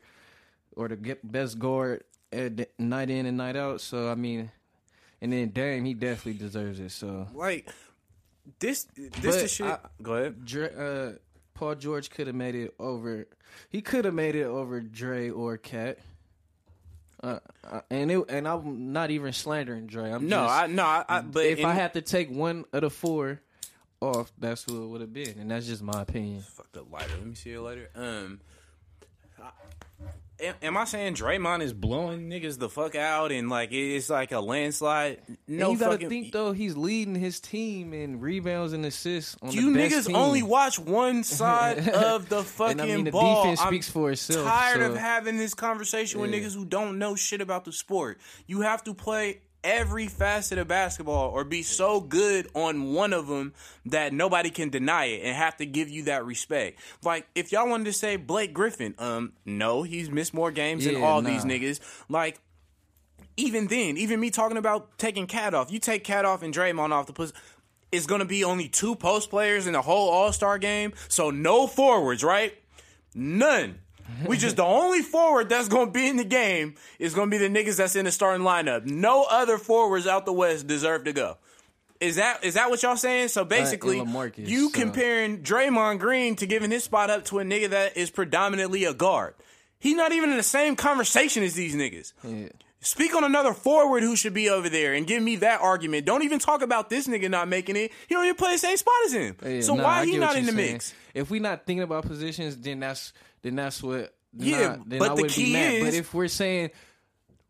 [0.76, 3.80] or the best guard at night in and night out.
[3.80, 4.50] So I mean,
[5.20, 6.90] and then Dame, he definitely deserves it.
[6.90, 7.68] So Like
[8.58, 9.66] this, this But is shit.
[9.66, 10.44] I- Go ahead.
[10.44, 11.18] Dre, uh,
[11.54, 13.26] Paul George could have made it over.
[13.70, 15.98] He could have made it over Dre or KAT.
[17.24, 20.10] Uh, uh, and it, and I'm not even slandering Dre.
[20.10, 22.66] I'm No, just, I no, I, I but if in- I had to take one
[22.72, 23.40] of the four
[24.00, 26.42] off, that's who it would have been, and that's just my opinion.
[26.42, 27.14] fucked up lighter.
[27.16, 27.88] Let me see it later.
[27.94, 28.40] Um,
[30.62, 34.40] am, I saying Draymond is blowing niggas the fuck out and like it's like a
[34.40, 35.20] landslide?
[35.46, 36.08] No, and you gotta fucking.
[36.08, 39.36] think though, he's leading his team in rebounds and assists.
[39.42, 40.16] On you the best niggas team.
[40.16, 43.42] only watch one side of the fucking and I mean the ball.
[43.42, 44.46] defense I'm speaks for itself.
[44.46, 48.18] tired so- of having this conversation with niggas who don't know shit about the sport.
[48.46, 53.26] You have to play every facet of basketball or be so good on one of
[53.26, 53.54] them
[53.86, 56.78] that nobody can deny it and have to give you that respect.
[57.02, 61.02] Like if y'all wanted to say Blake Griffin, um no, he's missed more games than
[61.02, 61.30] all nah.
[61.30, 61.80] these niggas.
[62.08, 62.38] Like
[63.36, 66.92] even then, even me talking about taking KAT off, you take KAT off and Draymond
[66.92, 67.30] off the push.
[67.90, 71.66] It's gonna be only two post players in the whole All Star game, so no
[71.66, 72.54] forwards, right?
[73.14, 73.78] None.
[74.26, 77.48] We just the only forward that's gonna be in the game is gonna be the
[77.48, 78.84] niggas that's in the starting lineup.
[78.86, 81.36] No other forwards out the West deserve to go.
[82.00, 83.28] Is that is that what y'all saying?
[83.28, 87.44] So basically, LaMarcus, you so- comparing Draymond Green to giving his spot up to a
[87.44, 89.34] nigga that is predominantly a guard.
[89.78, 92.12] He's not even in the same conversation as these niggas.
[92.22, 92.48] Yeah.
[92.80, 96.04] Speak on another forward who should be over there and give me that argument.
[96.04, 97.90] Don't even talk about this nigga not making it.
[98.06, 99.36] He don't even play the same spot as him.
[99.42, 100.72] Yeah, so why I he not in the saying.
[100.74, 100.94] mix?
[101.14, 103.14] If we not thinking about positions, then that's
[103.44, 104.12] then that's what.
[104.32, 106.70] Then Yeah, I, then but I the would key is- but if we're saying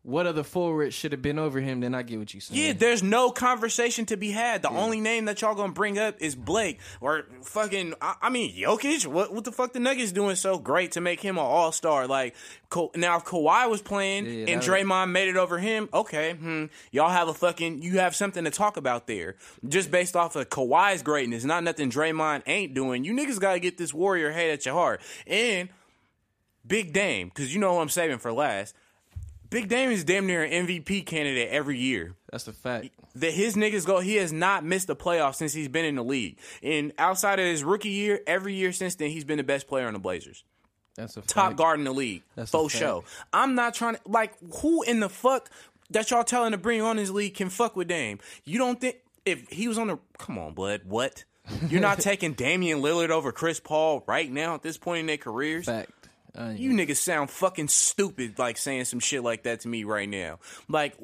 [0.03, 2.61] what other forward should have been over him, then I get what you're saying.
[2.61, 4.61] Yeah, there's no conversation to be had.
[4.61, 7.95] The only name that y'all gonna bring up is Blake or fucking.
[8.03, 9.07] I, I mean, Jokic.
[9.07, 12.07] What what the fuck the Nuggets doing so great to make him an All Star?
[12.07, 12.35] Like
[12.95, 17.09] now, if Kawhi was playing Yeah, and Draymond made it over him, okay, hmm, y'all
[17.09, 19.37] have a fucking you have something to talk about there.
[19.67, 23.05] Just based off of Kawhi's greatness, not nothing Draymond ain't doing.
[23.05, 25.71] You niggas gotta get this Warrior hate at your heart and.
[26.67, 28.75] Big Dame, because you know who I'm saving for last.
[29.51, 32.89] Big Dame is damn near an MVP candidate every year that's a fact.
[33.15, 34.01] that his niggas go.
[34.01, 36.39] He has not missed a playoff since he's been in the league.
[36.63, 39.87] And outside of his rookie year, every year since then, he's been the best player
[39.87, 40.43] on the Blazers.
[40.97, 41.57] That's a Top fact.
[41.57, 42.23] guard in the league.
[42.35, 42.81] That's Faux a fact.
[42.85, 43.05] show.
[43.33, 45.51] I'm not trying to like who in the fuck
[45.91, 48.19] that y'all telling to bring on his league can fuck with Dame.
[48.45, 51.25] You don't think if he was on the come on, blood, what?
[51.69, 55.17] You're not taking Damian Lillard over Chris Paul right now at this point in their
[55.19, 55.67] careers?
[55.67, 55.91] Fact.
[56.39, 60.09] Ain't- You niggas sound fucking stupid like saying some shit like that to me right
[60.09, 60.39] now.
[60.69, 60.97] Like,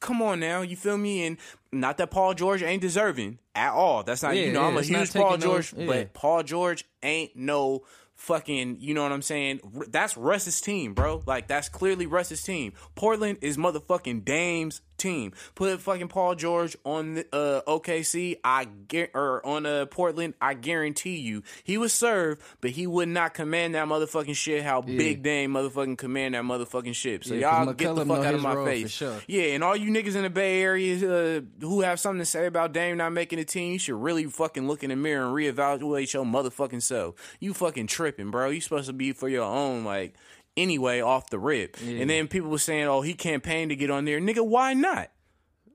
[0.00, 1.26] come on now, you feel me?
[1.26, 1.38] And
[1.72, 4.02] not that Paul George ain't deserving at all.
[4.02, 5.86] That's not, you know, yeah, I'm a huge Paul no- George, yeah.
[5.86, 7.82] but Paul George ain't no
[8.16, 9.60] fucking, you know what I'm saying?
[9.88, 11.22] That's Russ's team, bro.
[11.26, 12.72] Like, that's clearly Russ's team.
[12.94, 15.32] Portland is motherfucking Dame's team.
[15.54, 20.54] Put fucking Paul George on the, uh, OKC, I guar- or on uh, Portland, I
[20.54, 24.62] guarantee you, he would serve, but he would not command that motherfucking shit.
[24.62, 27.24] How Big Dame motherfucking command that motherfucking shit.
[27.26, 28.90] So Yeah, y'all get the fuck out of my face.
[28.90, 29.20] sure.
[29.26, 32.46] Yeah, and all you niggas in the Bay Area uh, who have something to say
[32.46, 35.34] about Dame not making the team, you should really fucking look in the mirror and
[35.34, 37.16] reevaluate your motherfucking self.
[37.38, 38.50] You fucking tripping, bro.
[38.50, 40.14] You supposed to be for your own, like,
[40.56, 41.76] anyway, off the rip.
[41.82, 44.20] And then people were saying, oh, he campaigned to get on there.
[44.20, 45.10] Nigga, why not?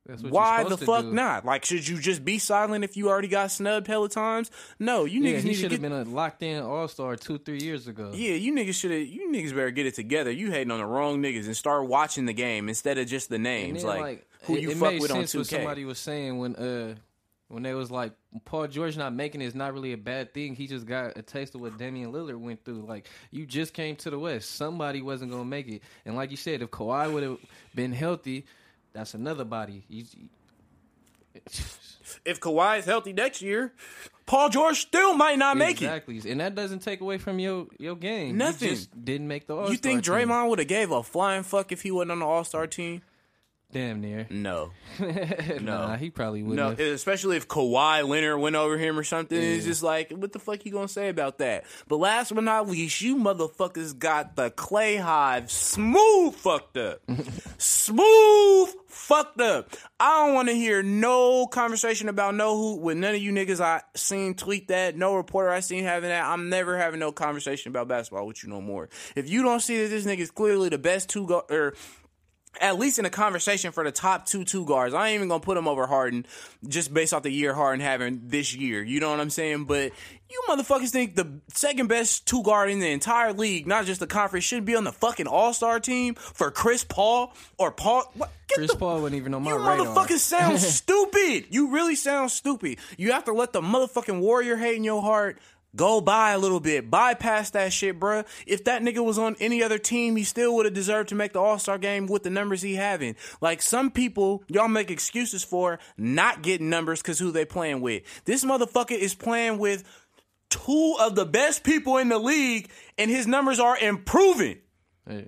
[0.06, 1.14] That's what Why the fuck do.
[1.14, 1.46] not?
[1.46, 4.50] Like, should you just be silent if you already got snubbed hella times?
[4.80, 6.88] No, you Yeah, niggas he need to should get have been a locked in All
[6.88, 8.12] Star two, three years ago.
[8.14, 9.02] yeah, you niggas should have.
[9.08, 10.32] You niggas better get it together.
[10.32, 13.38] You hating on the wrong niggas and start watching the game instead of just the
[13.38, 13.84] names.
[13.84, 15.58] then, Like, who it, you it fuck with on two what K.
[15.58, 16.96] somebody was saying when uh
[17.52, 18.14] when they was like
[18.46, 20.56] Paul George not making it is not really a bad thing.
[20.56, 22.86] He just got a taste of what Damian Lillard went through.
[22.88, 25.82] Like you just came to the West, somebody wasn't gonna make it.
[26.06, 27.38] And like you said, if Kawhi would have
[27.76, 28.46] been healthy,
[28.94, 29.84] that's another body.
[29.88, 30.16] He's,
[32.26, 33.72] If Kawhi is healthy next year,
[34.26, 35.86] Paul George still might not make it.
[35.86, 38.38] exactly, and that doesn't take away from your your game.
[38.38, 38.70] Nothing.
[38.70, 39.72] You just didn't make the All Star.
[39.72, 42.44] You think Draymond would have gave a flying fuck if he wasn't on the All
[42.44, 43.02] Star team?
[43.72, 44.28] Damn near.
[44.30, 44.72] No,
[45.62, 46.58] nah, he probably wouldn't.
[46.58, 46.70] no.
[46.72, 46.80] have.
[46.80, 49.38] Especially if Kawhi Leonard went over him or something.
[49.42, 51.64] It's just like, what the fuck you gonna say about that?
[51.88, 57.02] But last but not least, you motherfuckers got the Klay Hive smooth fucked up,
[57.58, 59.70] smooth fucked up.
[60.00, 63.62] I don't want to hear no conversation about no who with none of you niggas
[63.62, 64.98] I seen tweet that.
[64.98, 66.26] No reporter I seen having that.
[66.26, 68.90] I'm never having no conversation about basketball with you no more.
[69.16, 71.74] If you don't see that this nigga's clearly the best two go or
[72.60, 74.94] at least in a conversation for the top two two guards.
[74.94, 76.26] I ain't even gonna put him over Harden
[76.68, 78.84] just based off the year Harden having this year.
[78.84, 79.66] You know what I'm saying?
[79.66, 79.92] But
[80.30, 84.08] you motherfuckers think the second best two guard in the entire league, not just the
[84.08, 88.04] conference, should be on the fucking All Star team for Chris Paul or Paul?
[88.16, 88.32] What?
[88.48, 89.78] Get Chris the- Paul wouldn't even know my you radar.
[89.86, 91.46] motherfuckers sound stupid.
[91.52, 92.80] You really sound stupid.
[92.98, 95.38] You have to let the motherfucking warrior hate in your heart
[95.76, 96.90] go by a little bit.
[96.90, 98.26] Bypass that shit, bruh.
[98.46, 101.34] If that nigga was on any other team, he still would have deserved to make
[101.34, 103.16] the All Star game with the numbers he having.
[103.42, 108.04] Like some people, y'all make excuses for not getting numbers because who they playing with.
[108.26, 109.84] This motherfucker is playing with
[110.50, 114.60] two of the best people in the league, and his numbers are improving.
[115.10, 115.22] Yeah.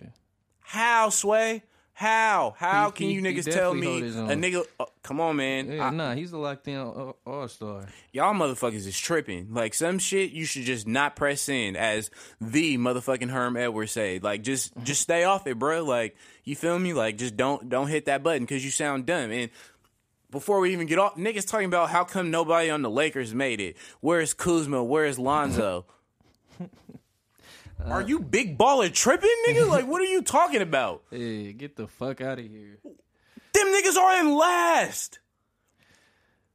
[0.60, 1.64] How, Sway?
[1.96, 2.56] How?
[2.58, 4.66] How He- can he- you he niggas tell definitely me hold his a nigga?
[4.80, 5.72] uh, come on, man.
[5.72, 7.86] Yeah, I- nah, he's the locked in All Star.
[8.12, 9.54] y'all motherfuckers is tripping.
[9.54, 12.10] Like some shit, you should just not press in, as
[12.42, 14.20] the motherfucking Herm Edwards say.
[14.20, 15.84] Like just just stay off it, bro.
[15.84, 16.94] Like you feel me?
[16.94, 19.32] Like just don't don't hit that button because you sound dumb.
[19.32, 19.52] And
[20.32, 23.62] before we even get off, niggas talking about how come nobody on the Lakers made
[23.62, 23.78] it.
[24.02, 24.84] Where's Kuzma?
[24.84, 25.86] Where's Lonzo?
[27.86, 29.68] Are you big baller tripping, nigga?
[29.74, 31.04] Like, what are you talking about?
[31.10, 32.80] Hey, get the fuck out of here.
[32.84, 35.20] Them niggas are in last.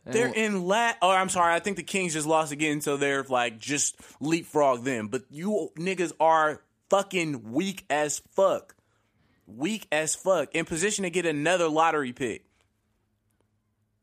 [0.04, 0.96] They're in last.
[1.02, 1.54] Oh, I'm sorry.
[1.54, 5.08] I think the Kings just lost again, so they're like just leapfrog them.
[5.08, 8.74] But you niggas are fucking weak as fuck.
[9.46, 10.54] Weak as fuck.
[10.54, 12.44] In position to get another lottery pick.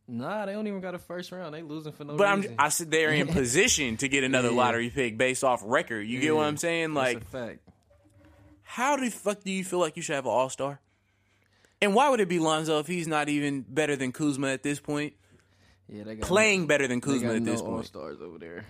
[0.08, 1.53] Nah, they don't even got a first round.
[1.56, 2.56] They losing for no But I'm, reason.
[2.60, 4.56] I said they're in position to get another Yeah.
[4.58, 6.01] lottery pick based off record.
[6.08, 6.93] You get what I'm saying?
[6.93, 7.60] That's Like, a fact.
[8.62, 10.80] how the fuck do you feel like you should have an All Star?
[11.82, 14.80] And why would it be Lonzo if he's not even better than Kuzma at this
[14.80, 15.14] point?
[15.89, 17.74] Yeah, they got Playing better than Kuzma at no this point.
[17.74, 18.66] All stars over there.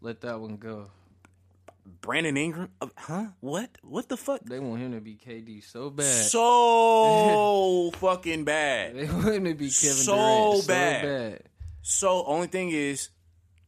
[0.00, 0.90] Let that one go.
[1.86, 3.26] Brandon Ingram, uh, huh?
[3.40, 3.70] What?
[3.82, 4.40] What the fuck?
[4.44, 6.04] They want him to be KD so bad.
[6.26, 8.96] So fucking bad.
[8.96, 11.00] they want him to be Kevin So Durant bad.
[11.02, 11.42] so bad.
[11.82, 13.10] So only thing is,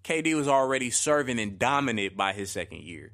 [0.04, 3.12] KD was already serving and dominant by his second year.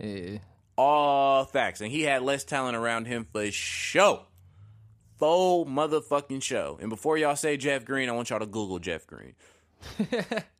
[0.00, 0.38] Yeah.
[0.78, 4.26] All facts, and he had less talent around him for show.
[5.18, 6.78] Full motherfucking show.
[6.80, 9.34] And before y'all say Jeff Green, I want y'all to Google Jeff Green.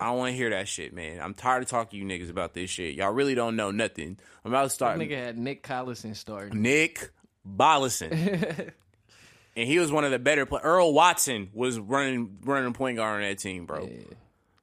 [0.00, 1.20] I don't want to hear that shit, man.
[1.20, 2.94] I'm tired of talking to you niggas about this shit.
[2.94, 4.18] Y'all really don't know nothing.
[4.44, 4.98] I'm about to start.
[4.98, 6.60] Nigga had Nick Collison starting.
[6.60, 7.10] Nick
[7.46, 8.10] Bollison.
[9.56, 10.64] and he was one of the better players.
[10.64, 13.86] Earl Watson was running running point guard on that team, bro.
[13.86, 14.14] Yeah.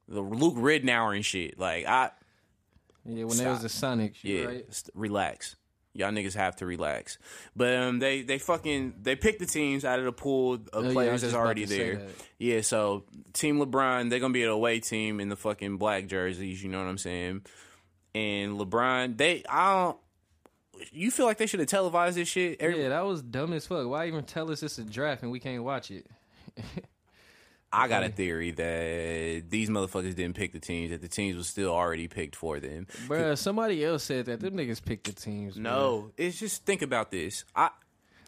[0.07, 1.59] The Luke Ridnour and shit.
[1.59, 2.11] Like I
[3.05, 4.82] Yeah, when there was a Sonic, yeah, right?
[4.93, 5.55] relax.
[5.98, 7.18] Y'all niggas have to relax.
[7.56, 10.91] But um they they fucking they picked the teams out of the pool of Oh,
[10.93, 11.95] players was that's already there.
[11.98, 12.10] that.
[12.39, 16.64] Yeah, so Team LeBron, they're gonna be an away team in the fucking black jerseys,
[16.64, 17.41] you know what I'm saying?
[18.16, 19.98] And LeBron, they I don't
[20.91, 22.62] you feel like they should have televised this shit?
[22.62, 23.88] Every- Yeah, that was dumb as fuck.
[23.88, 26.06] Why even tell us it's a draft and we can't watch it?
[27.72, 31.47] I got a theory that these motherfuckers didn't pick the teams; that the teams was
[31.47, 32.88] still already picked for them.
[33.07, 34.39] Bruh, somebody else said that.
[34.39, 35.55] Them niggas picked the teams.
[35.55, 35.61] bruh.
[35.61, 37.43] No, it's just think about this.
[37.55, 37.70] I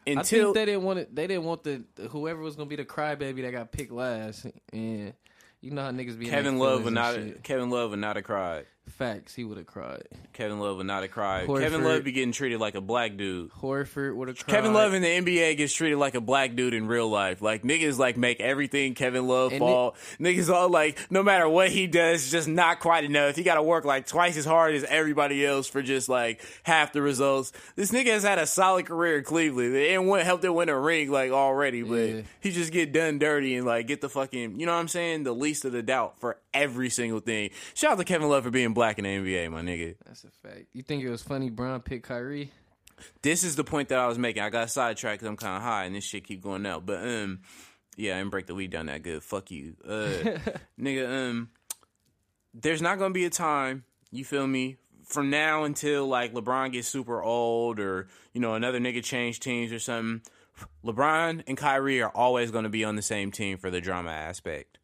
[0.06, 1.14] I until think they didn't want it.
[1.14, 4.46] They didn't want the whoever was gonna be the crybaby that got picked last.
[4.72, 5.14] And
[5.60, 7.42] you know how niggas be Kevin Love would and not shit.
[7.42, 8.66] Kevin Love would not have cried.
[8.90, 10.02] Facts, he would have cried.
[10.32, 11.48] Kevin Love would not have cried.
[11.48, 11.60] Horford.
[11.62, 13.50] Kevin Love be getting treated like a black dude.
[13.52, 14.54] Horford would have cried.
[14.54, 17.40] Kevin Love in the NBA gets treated like a black dude in real life.
[17.40, 19.94] Like niggas like make everything Kevin Love And fall.
[20.18, 23.36] niggas all like no matter what he does, just not quite enough.
[23.36, 26.92] He got to work like twice as hard as everybody else for just like half
[26.92, 27.52] the results.
[27.76, 29.74] This nigga has had a solid career in Cleveland.
[29.74, 32.20] It ain't win- helped him win a ring like already, but Yeah.
[32.40, 35.22] he just get done dirty and like get the fucking you know what I'm saying
[35.24, 37.50] the least of the doubt for every single thing.
[37.74, 39.94] Shout out to Kevin Love for being black in the NBA, my nigga.
[40.06, 40.68] That's a fact.
[40.72, 41.50] You think it was funny?
[41.50, 42.50] Bron picked Kyrie.
[43.20, 44.42] this is the point that I was making.
[44.42, 46.86] I got sidetracked because I'm kind of high and this shit keep going out.
[46.86, 47.40] But um,
[47.98, 49.22] yeah, I didn't break the weed down that good.
[49.22, 50.38] Fuck you, uh,
[50.80, 51.28] nigga.
[51.30, 51.50] Um,
[52.54, 53.84] there's not gonna be a time.
[54.10, 54.78] You feel me?
[55.04, 59.72] From now until like LeBron gets super old or you know another nigga change teams
[59.72, 60.22] or something.
[60.82, 64.10] LeBron and Kyrie are always going to be on the same team for the drama
[64.10, 64.78] aspect.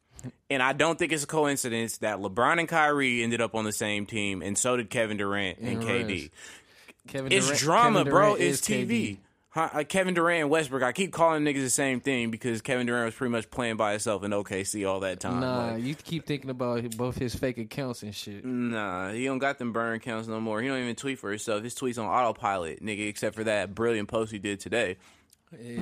[0.49, 3.71] And I don't think it's a coincidence that LeBron and Kyrie ended up on the
[3.71, 6.29] same team, and so did Kevin Durant and, And KD.
[7.07, 8.35] Kevin It's Durant- drama, Kevin bro.
[8.35, 9.17] It's TV.
[9.49, 9.69] Huh?
[9.73, 10.83] Uh, Kevin Durant and Westbrook.
[10.83, 13.91] I keep calling niggas the same thing because Kevin Durant was pretty much playing by
[13.91, 15.39] himself in OKC all that time.
[15.39, 18.45] Nah, Like, you keep thinking about both his fake accounts and shit.
[18.45, 20.61] nah, he don't got them burn accounts no more.
[20.61, 21.63] He don't even tweet for himself.
[21.63, 23.07] His tweets on autopilot, nigga.
[23.07, 24.97] Except for that brilliant post he did today.
[25.59, 25.81] Yeah.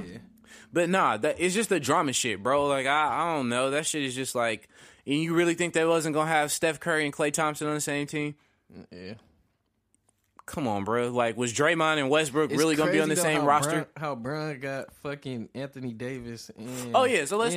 [0.72, 2.68] But nah, that it's just the drama shit, bro.
[2.68, 3.72] Like I, I don't know.
[3.72, 4.70] That shit is just like.
[5.08, 7.82] And you really think they wasn't gonna have Steph Curry and Klay Thompson on the
[7.82, 8.36] same team?
[8.92, 9.14] Yeah.
[10.46, 11.10] Come on, bro.
[11.10, 13.72] Like, was Draymond and Westbrook It's really gonna be on the same roster?
[13.72, 17.56] Bron, how Bron got fucking Anthony Davis and oh yeah, so let's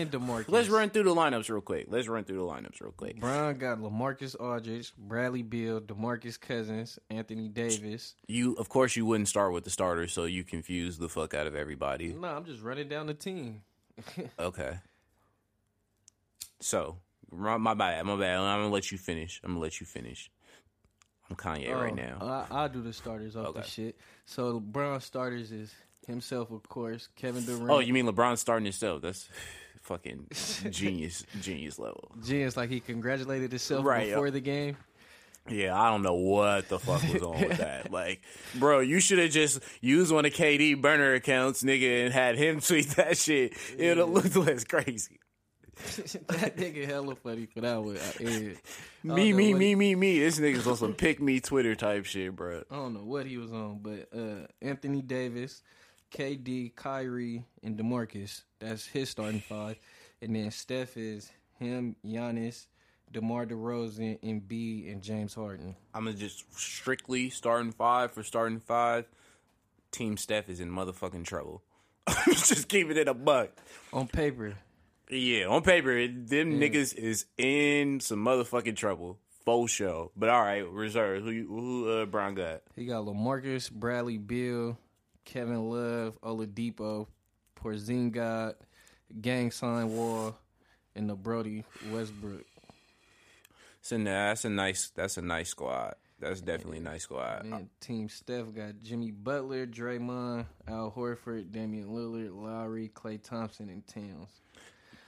[0.48, 1.86] let's run through the lineups real quick.
[1.88, 3.20] Let's run through the lineups real quick.
[3.20, 8.14] Bron got Lamarcus Aldridge, Bradley Beal, DeMarcus Cousins, Anthony Davis.
[8.26, 11.46] You, of course, you wouldn't start with the starters, so you confuse the fuck out
[11.46, 12.14] of everybody.
[12.14, 13.62] No, I'm just running down the team.
[14.38, 14.78] Okay.
[16.60, 16.96] So,
[17.30, 18.38] my, my bad, my bad.
[18.38, 19.40] I'm gonna let you finish.
[19.44, 20.30] I'm gonna let you finish.
[21.30, 21.94] I'm Kanye right Oh,
[22.26, 22.46] now.
[22.50, 23.96] I, I'll do the starters off the shit.
[24.24, 25.74] So Bron starters is
[26.06, 27.70] himself, of course, Kevin oh, Durant.
[27.70, 29.02] Oh, you mean LeBron starting himself?
[29.02, 29.28] That's
[29.82, 30.26] fucking
[30.70, 32.10] genius, genius level.
[32.24, 34.76] Genius, like he congratulated himself Right, before the game.
[35.50, 37.90] Yeah, I don't know what the fuck was on with that.
[37.98, 38.20] Like,
[38.58, 42.60] bro, you should have just used one of KD burner accounts, nigga, and had him
[42.60, 43.54] tweet that shit.
[43.78, 45.18] It would have looked less crazy.
[46.28, 47.96] that nigga hella funny for that one.
[47.96, 48.52] I, yeah.
[49.02, 50.18] Me, me, me, he- me, me.
[50.20, 52.62] This nigga's on some pick me Twitter type shit, bro.
[52.70, 55.62] I don't know what he was on, but uh, Anthony Davis,
[56.12, 58.42] KD, Kyrie, and Demarcus.
[58.58, 59.78] That's his starting five.
[60.20, 62.66] And then Steph is him, Giannis,
[63.12, 65.76] DeMar DeRozan, and B and James Harden.
[65.94, 69.06] I'm gonna just strictly starting five for starting five.
[69.90, 71.62] Team Steph is in motherfucking trouble.
[72.26, 73.50] just keeping it a buck.
[73.92, 74.54] On paper,
[75.10, 79.18] Yeah, on paper, it, them niggas is in some motherfucking trouble.
[79.44, 80.12] Full show.
[80.14, 81.24] But all right, reserve.
[81.24, 82.62] Who who uh, Bron got?
[82.76, 84.76] he got Lamarcus, Bradley Beal,
[85.24, 87.06] Kevin Love, Oladipo,
[87.56, 88.56] Porzingis, got
[89.20, 90.36] Gang Sign Wall,
[90.94, 92.44] and the Brody Westbrook.
[93.80, 94.90] So nah, that's a nice.
[94.94, 95.94] That's a nice squad.
[96.20, 97.44] That's definitely a nice squad.
[97.44, 103.86] And Team Steph got Jimmy Butler, Draymond, Al Horford, Damian Lillard, Lowry, Klay Thompson, and
[103.86, 104.40] Towns.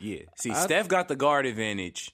[0.00, 0.22] Yeah.
[0.36, 2.12] See, I- Steph got the guard advantage.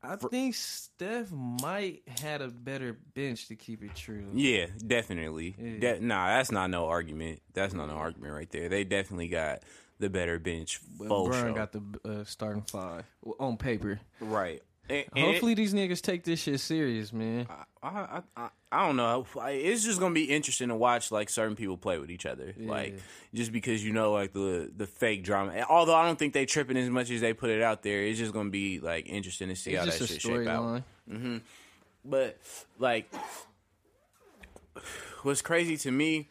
[0.00, 4.28] I think Steph might had a better bench to keep it true.
[4.32, 5.56] Yeah, definitely.
[5.58, 5.94] Yeah.
[5.96, 7.42] De- nah, that's not no argument.
[7.52, 8.68] That's not no argument right there.
[8.68, 9.64] They definitely got
[9.98, 10.78] the better bench.
[10.96, 13.04] But Bron got the uh, starting five
[13.40, 13.98] on paper.
[14.20, 14.62] right.
[14.88, 17.46] And- and Hopefully, these niggas take this shit serious, man.
[17.82, 19.26] I, I, I, I don't know.
[19.46, 22.54] It's just gonna be interesting to watch like certain people play with each other.
[22.58, 22.98] Like
[23.34, 25.64] just because you know like the the fake drama.
[25.68, 28.02] Although I don't think they tripping as much as they put it out there.
[28.02, 30.62] It's just gonna be like interesting to see how It's that just shit shape out.
[30.62, 30.84] storyline.
[31.10, 31.36] Mm-hmm.
[32.04, 32.38] But
[32.78, 33.12] like,
[35.22, 36.28] what's crazy to me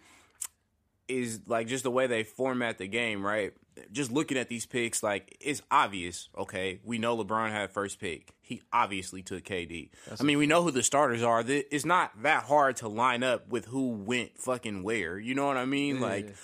[1.08, 3.54] is like just the way they format the game, right?
[3.92, 6.30] Just looking at these picks, like it's obvious.
[6.38, 8.34] Okay, we know LeBron had first pick.
[8.42, 9.90] He obviously took KD.
[10.20, 11.44] I mean, we know who the starters are.
[11.46, 15.18] It's not that hard to line up with who went fucking where.
[15.20, 16.00] You know what I mean?
[16.00, 16.36] Like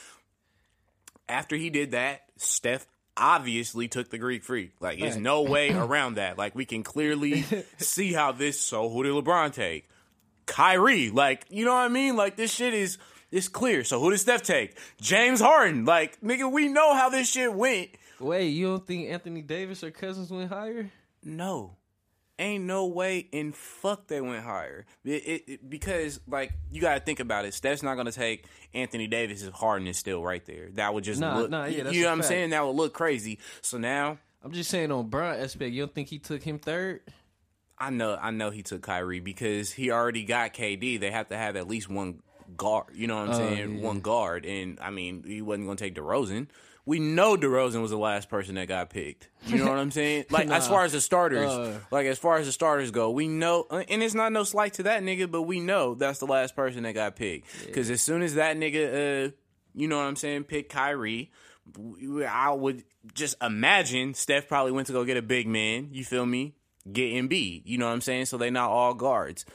[1.27, 4.71] after he did that, Steph obviously took the Greek freak.
[4.79, 6.37] Like, there's no way around that.
[6.37, 7.45] Like, we can clearly
[7.77, 8.59] see how this.
[8.59, 9.89] So, who did LeBron take?
[10.45, 11.09] Kyrie.
[11.09, 12.15] Like, you know what I mean?
[12.15, 12.97] Like, this shit is
[13.33, 13.83] it's clear.
[13.83, 14.77] So, who did Steph take?
[15.01, 15.85] James Harden.
[15.85, 17.89] Like, nigga, we know how this shit went.
[18.19, 20.89] Wait, you don't think Anthony Davis or Cousins went higher?
[21.23, 21.75] No.
[22.39, 24.85] Ain't no way in fuck they went higher.
[25.05, 27.53] It, it, it- because like you got to think about it.
[27.53, 30.69] Steph's not going to take Anthony Davis if Harden is still right there.
[30.73, 31.49] That would just Nah, look.
[31.51, 32.27] nah, yeah, that's you know what I'm fact.
[32.29, 32.49] saying?
[32.49, 33.37] That would look crazy.
[33.61, 37.01] So now I'm just saying on Bron aspect, you don't think he took him third?
[37.77, 40.99] I know I know he took Kyrie because he already got KD.
[40.99, 42.19] They have to have at least one
[42.57, 42.87] guard.
[42.93, 43.77] You know what I'm Oh, saying?
[43.77, 43.81] yeah.
[43.85, 46.47] One guard, and I mean he wasn't going to take DeRozan.
[46.85, 49.29] We know DeRozan was the last person that got picked.
[49.45, 50.25] You know what I'm saying?
[50.29, 51.79] Like as far as the starters, Uh.
[51.91, 54.83] like as far as the starters go, we know, and it's not no slight to
[54.83, 57.47] that nigga, but we know that's the last person that got picked.
[57.65, 59.31] Because as soon as that nigga, uh,
[59.73, 61.31] you know what I'm saying, pick Kyrie.
[62.27, 62.83] I would
[63.13, 65.87] just imagine Steph probably went to go get a big man.
[65.93, 66.55] You feel me?
[66.91, 67.61] Get Embiid.
[67.65, 68.25] You know what I'm saying?
[68.25, 69.45] So they not all guards.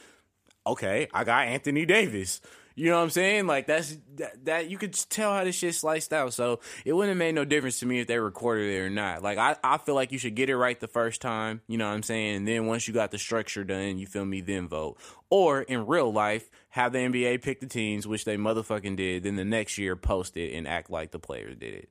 [0.65, 2.41] Okay, I got Anthony Davis.
[2.79, 3.45] You know what I'm saying?
[3.45, 6.33] Like that's that, that you could tell how this shit sliced out.
[6.33, 9.21] So it wouldn't have made no difference to me if they recorded it or not.
[9.21, 11.59] Like I, I feel like you should get it right the first time.
[11.67, 12.37] You know what I'm saying?
[12.37, 14.97] And then once you got the structure done, you feel me, then vote.
[15.29, 19.23] Or in real life, have the NBA pick the teams, which they motherfucking did.
[19.23, 21.89] Then the next year post it and act like the players did it.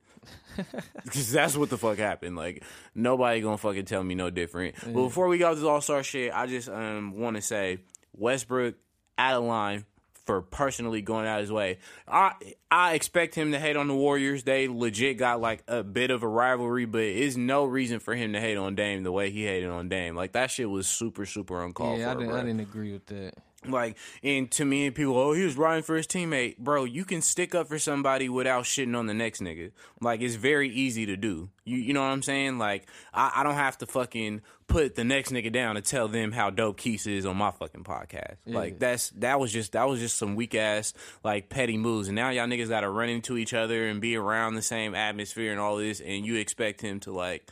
[1.03, 2.35] Because that's what the fuck happened.
[2.35, 2.63] Like
[2.95, 4.73] nobody gonna fucking tell me no different.
[4.83, 7.77] But before we go to this All Star shit, I just um want to say
[8.13, 8.73] Westbrook
[9.19, 9.85] out of line
[10.29, 11.79] for personally going out his way.
[12.07, 12.33] I
[12.69, 14.43] I expect him to hate on the Warriors.
[14.43, 18.33] They legit got like a bit of a rivalry, but it's no reason for him
[18.33, 20.15] to hate on Dame the way he hated on Dame.
[20.15, 22.19] Like that shit was super super uncalled yeah, I for.
[22.19, 22.41] didn't, bro.
[22.41, 23.33] I didn't agree with that.
[23.67, 26.57] Like, and to me, people, oh, he was riding for his teammate.
[26.57, 29.71] Bro, you can stick up for somebody without shitting on the next nigga.
[29.99, 31.49] Like, it's very easy to do.
[31.65, 32.57] You you know what I'm saying?
[32.57, 36.31] Like, I, I don't have to fucking put the next nigga down to tell them
[36.31, 38.37] how dope Keith is on my fucking podcast.
[38.45, 40.93] Like, that's that was just that was just some weak ass
[41.23, 42.07] like petty moves.
[42.07, 44.95] And now y'all niggas got to run into each other and be around the same
[44.95, 47.45] atmosphere and all this, and you expect him to like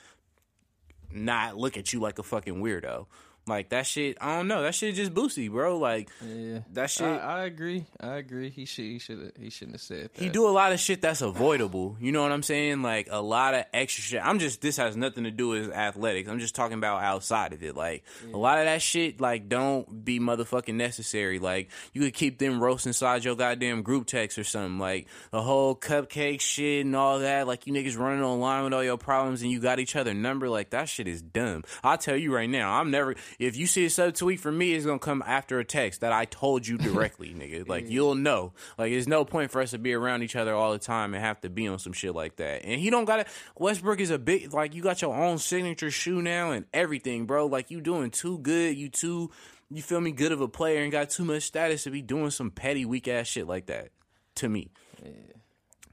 [1.12, 3.08] not look at you like a fucking weirdo.
[3.48, 4.62] Like that shit, I don't know.
[4.62, 5.78] That shit just boosty, bro.
[5.78, 7.08] Like Yeah, that shit.
[7.08, 7.86] I, I agree.
[8.00, 8.50] I agree.
[8.50, 8.86] He should.
[8.86, 9.34] He should.
[9.40, 10.22] He shouldn't have said that.
[10.22, 11.98] he do a lot of shit that's avoidable.
[12.00, 12.82] You know what I'm saying?
[12.82, 14.22] Like a lot of extra shit.
[14.24, 16.30] I'm just this has nothing to do with athletics.
[16.30, 17.76] I'm just talking about outside of it.
[17.76, 21.40] Like a lot of that shit, like don't be motherfucking necessary.
[21.40, 24.80] Like you could keep them roasts inside your goddamn group text or something.
[24.80, 27.48] Like the whole cupcake shit and all that.
[27.48, 30.50] Like you niggas running online with all your problems and you got each other number.
[30.50, 31.64] Like that shit is dumb.
[31.84, 32.74] I'll tell you right now.
[32.74, 33.16] I'm never.
[33.40, 36.26] If you see a subtweet from me, it's gonna come after a text that I
[36.26, 37.68] told you directly, nigga.
[37.68, 38.54] Like you'll know.
[38.78, 41.24] Like there's no point for us to be around each other all the time and
[41.24, 42.64] have to be on some shit like that.
[42.66, 43.28] And he don't got it.
[43.58, 47.46] Westbrook is a big like you got your own signature shoe now and everything, bro.
[47.46, 48.76] Like you doing too good.
[48.76, 49.32] You too.
[49.70, 50.12] You feel me?
[50.12, 53.08] Good of a player and got too much status to be doing some petty weak
[53.08, 53.90] ass shit like that.
[54.36, 54.70] To me,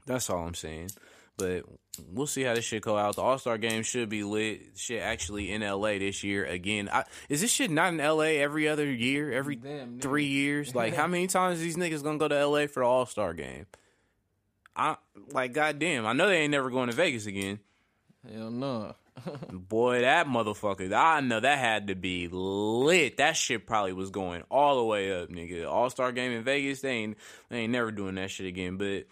[0.05, 0.91] that's all I'm saying.
[1.37, 1.63] But
[2.11, 3.15] we'll see how this shit go out.
[3.15, 4.61] The All Star game should be lit.
[4.75, 6.89] Shit, actually in LA this year again.
[6.91, 10.75] I, is this shit not in LA every other year, every Damn, three years?
[10.75, 13.65] Like, how many times these niggas gonna go to LA for the All Star game?
[14.75, 14.97] I
[15.31, 16.05] like, goddamn.
[16.05, 17.59] I know they ain't never going to Vegas again.
[18.31, 18.95] Hell no.
[19.51, 20.93] Boy, that motherfucker.
[20.93, 23.17] I know that had to be lit.
[23.17, 25.69] That shit probably was going all the way up, nigga.
[25.69, 26.81] All Star game in Vegas.
[26.81, 27.17] They ain't
[27.49, 28.77] they ain't never doing that shit again.
[28.77, 29.05] But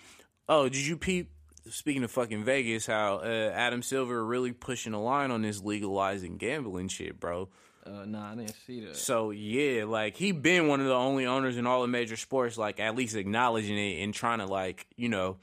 [0.49, 1.31] oh, did you peep?
[1.69, 6.37] Speaking of fucking Vegas, how uh, Adam Silver really pushing a line on this legalizing
[6.37, 7.49] gambling shit, bro.
[7.85, 8.95] Uh, nah, I didn't see that.
[8.95, 12.57] So yeah, like he been one of the only owners in all the major sports,
[12.57, 15.37] like at least acknowledging it and trying to like you know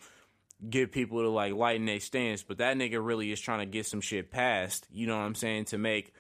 [0.69, 2.43] get people to like lighten their stance.
[2.43, 4.87] But that nigga really is trying to get some shit passed.
[4.91, 5.67] You know what I'm saying?
[5.67, 6.13] To make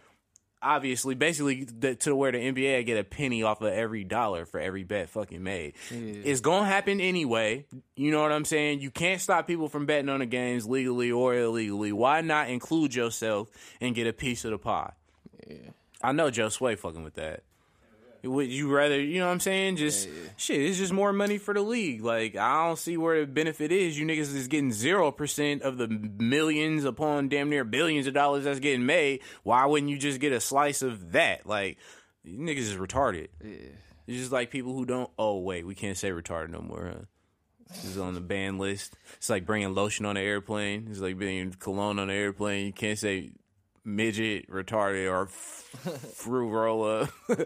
[0.63, 4.61] obviously basically the, to where the NBA get a penny off of every dollar for
[4.61, 5.75] every bet fucking made.
[5.91, 7.67] It's gonna happen anyway.
[7.97, 8.81] You know what I'm saying?
[8.81, 11.93] You can't stop people from betting on the games legally or illegally.
[11.93, 13.49] Why not include yourself
[13.81, 14.93] and get a piece of the pie?
[16.03, 17.43] I know Joe Sway fucking with that.
[18.23, 19.77] Would you rather, you know what I'm saying?
[19.77, 22.03] Just shit, it's just more money for the league.
[22.03, 23.99] Like I don't see where the benefit is.
[23.99, 28.45] You niggas is getting zero percent of the millions upon damn near billions of dollars
[28.45, 29.21] that's getting made.
[29.43, 31.47] Why wouldn't you just get a slice of that?
[31.47, 31.79] Like
[32.23, 33.29] you niggas is retarded.
[33.43, 33.57] Yeah.
[34.07, 35.11] It's just like people who don't.
[35.18, 36.93] Oh wait, we can't say retarded no more.
[36.93, 37.05] Huh?
[37.68, 38.97] This is on the ban list.
[39.16, 40.89] It's like bringing lotion on an airplane.
[40.91, 42.66] It's like bringing cologne on an airplane.
[42.66, 43.31] You can't say
[43.85, 47.09] midget, retarded, or fruit roller.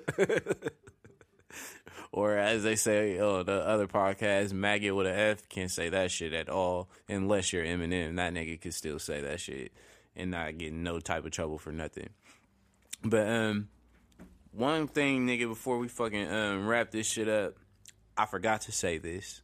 [2.12, 5.48] or as they say on the other podcast, maggot with an F.
[5.48, 8.16] Can't say that shit at all unless you're Eminem.
[8.16, 9.72] That nigga could still say that shit
[10.16, 12.10] and not get no type of trouble for nothing.
[13.02, 13.68] But um,
[14.52, 17.54] one thing, nigga, before we fucking um wrap this shit up,
[18.16, 19.42] I forgot to say this,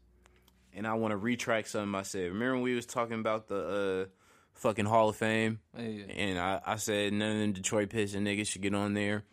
[0.72, 2.32] and I want to retract something I said.
[2.32, 4.19] Remember we was talking about the uh
[4.60, 6.04] fucking Hall of Fame, Yeah.
[6.14, 9.24] and I, I said none of them Detroit Pistons niggas should get on there.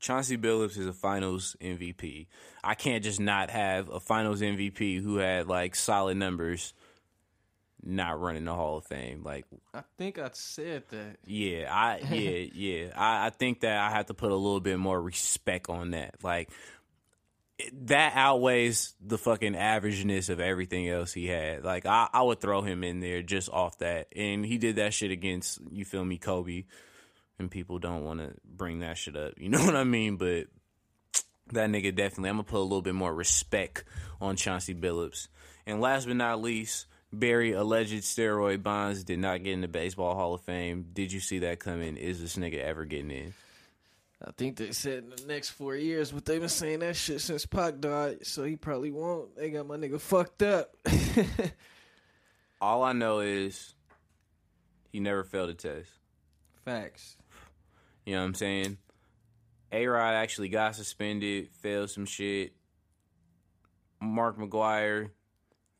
[0.00, 2.28] Chauncey Billups is a Finals MVP.
[2.62, 6.72] I can't just not have a Finals MVP who had like solid numbers,
[7.82, 9.22] not running the Hall of Fame.
[9.24, 9.44] Like
[9.74, 11.16] I think I said that.
[11.26, 12.86] yeah, I yeah yeah.
[12.96, 16.22] I, I think that I have to put a little bit more respect on that.
[16.22, 16.50] Like
[17.72, 21.64] that outweighs the fucking averageness of everything else he had.
[21.64, 24.94] Like I, I would throw him in there just off that, and he did that
[24.94, 26.64] shit against you feel me, Kobe.
[27.40, 29.34] And people don't want to bring that shit up.
[29.36, 30.16] You know what I mean?
[30.16, 30.46] But
[31.52, 32.30] that nigga definitely.
[32.30, 33.84] I'm gonna put a little bit more respect
[34.20, 35.28] on Chauncey Billups.
[35.66, 40.14] And last but not least, Barry alleged steroid bonds did not get in the baseball
[40.14, 40.86] Hall of Fame.
[40.92, 41.96] Did you see that coming?
[41.96, 43.34] Is this nigga ever getting in?
[44.24, 47.20] I think they said in the next four years, but they've been saying that shit
[47.20, 49.36] since Pac died, so he probably won't.
[49.36, 50.74] They got my nigga fucked up.
[52.60, 53.74] All I know is
[54.90, 55.90] he never failed a test.
[56.64, 57.16] Facts.
[58.04, 58.78] You know what I'm saying?
[59.70, 62.54] A Rod actually got suspended, failed some shit.
[64.00, 65.10] Mark McGwire,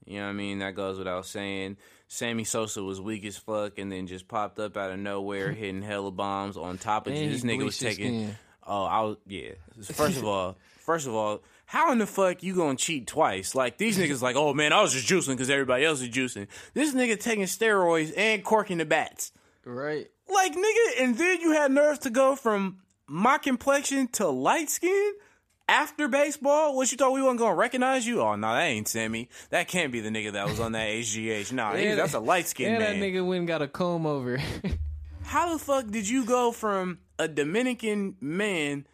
[0.04, 0.60] you know what I mean?
[0.60, 1.76] That goes without saying.
[2.08, 5.82] Sammy Sosa was weak as fuck and then just popped up out of nowhere, hitting
[5.82, 8.34] hella bombs on top of And this nigga was taking.
[8.66, 9.52] Oh, I was yeah.
[9.92, 13.54] First of all, first of all, how in the fuck you gonna cheat twice?
[13.54, 16.48] Like these niggas, like, oh man, I was just juicing because everybody else is juicing.
[16.74, 19.32] This nigga taking steroids and corking the bats.
[19.64, 20.10] Right.
[20.28, 25.12] Like nigga, and then you had nerve to go from my complexion to light skin.
[25.68, 26.74] After baseball?
[26.74, 28.22] What you thought we wasn't gonna recognize you?
[28.22, 29.28] Oh no, that ain't Sammy.
[29.50, 31.52] That can't be the nigga that was on that HGH.
[31.52, 32.98] Nah, he- that's a light skinned And man.
[33.00, 34.38] that nigga went and got a comb over.
[35.24, 38.86] How the fuck did you go from a Dominican man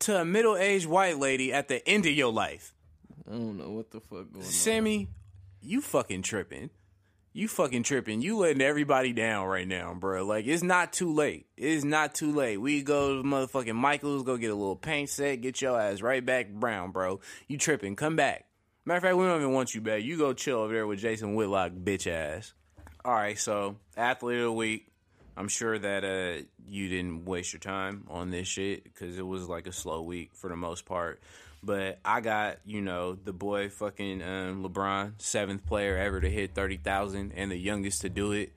[0.00, 2.74] to a middle aged white lady at the end of your life?
[3.28, 4.42] I don't know what the fuck going on.
[4.42, 5.08] Sammy,
[5.60, 6.70] you fucking tripping.
[7.34, 8.20] You fucking tripping.
[8.20, 10.24] You letting everybody down right now, bro.
[10.26, 11.46] Like it's not too late.
[11.56, 12.58] It's not too late.
[12.58, 16.24] We go to motherfucking Michaels, go get a little paint set, get your ass right
[16.24, 17.20] back brown, bro.
[17.48, 17.96] You tripping.
[17.96, 18.46] Come back.
[18.84, 20.02] Matter of fact, we don't even want you back.
[20.02, 22.52] You go chill over there with Jason Whitlock, bitch ass.
[23.04, 24.88] All right, so athlete of the week.
[25.34, 29.48] I'm sure that uh you didn't waste your time on this shit because it was
[29.48, 31.22] like a slow week for the most part.
[31.62, 36.54] But I got you know the boy fucking um, LeBron, seventh player ever to hit
[36.54, 38.52] thirty thousand and the youngest to do it.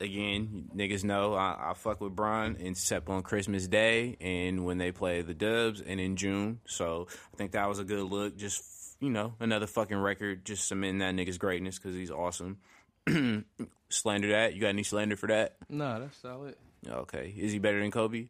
[0.00, 4.92] Again, niggas know I, I fuck with Bron except on Christmas Day and when they
[4.92, 6.60] play the Dubs and in June.
[6.66, 8.36] So I think that was a good look.
[8.36, 8.64] Just
[8.98, 12.58] you know another fucking record, just cementing that nigga's greatness because he's awesome.
[13.88, 14.54] slander that?
[14.54, 15.56] You got any slander for that?
[15.68, 16.56] No, that's solid.
[16.88, 17.34] Okay.
[17.36, 18.28] Is he better than Kobe?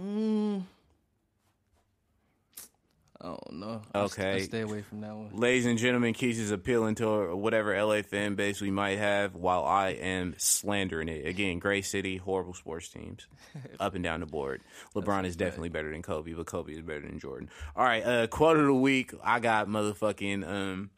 [0.00, 0.62] Mm.
[3.22, 3.82] I don't know.
[3.94, 4.42] I st- I Okay.
[4.42, 5.30] stay away from that one.
[5.32, 9.64] Ladies and gentlemen, Keith is appealing to whatever LA fan base we might have while
[9.64, 11.24] I am slandering it.
[11.24, 13.28] Again, Gray City, horrible sports teams.
[13.80, 14.60] Up and down the board.
[14.96, 17.48] LeBron is definitely better than Kobe, but Kobe is better than Jordan.
[17.76, 19.14] All right, uh, quote of the week.
[19.22, 20.90] I got motherfucking um,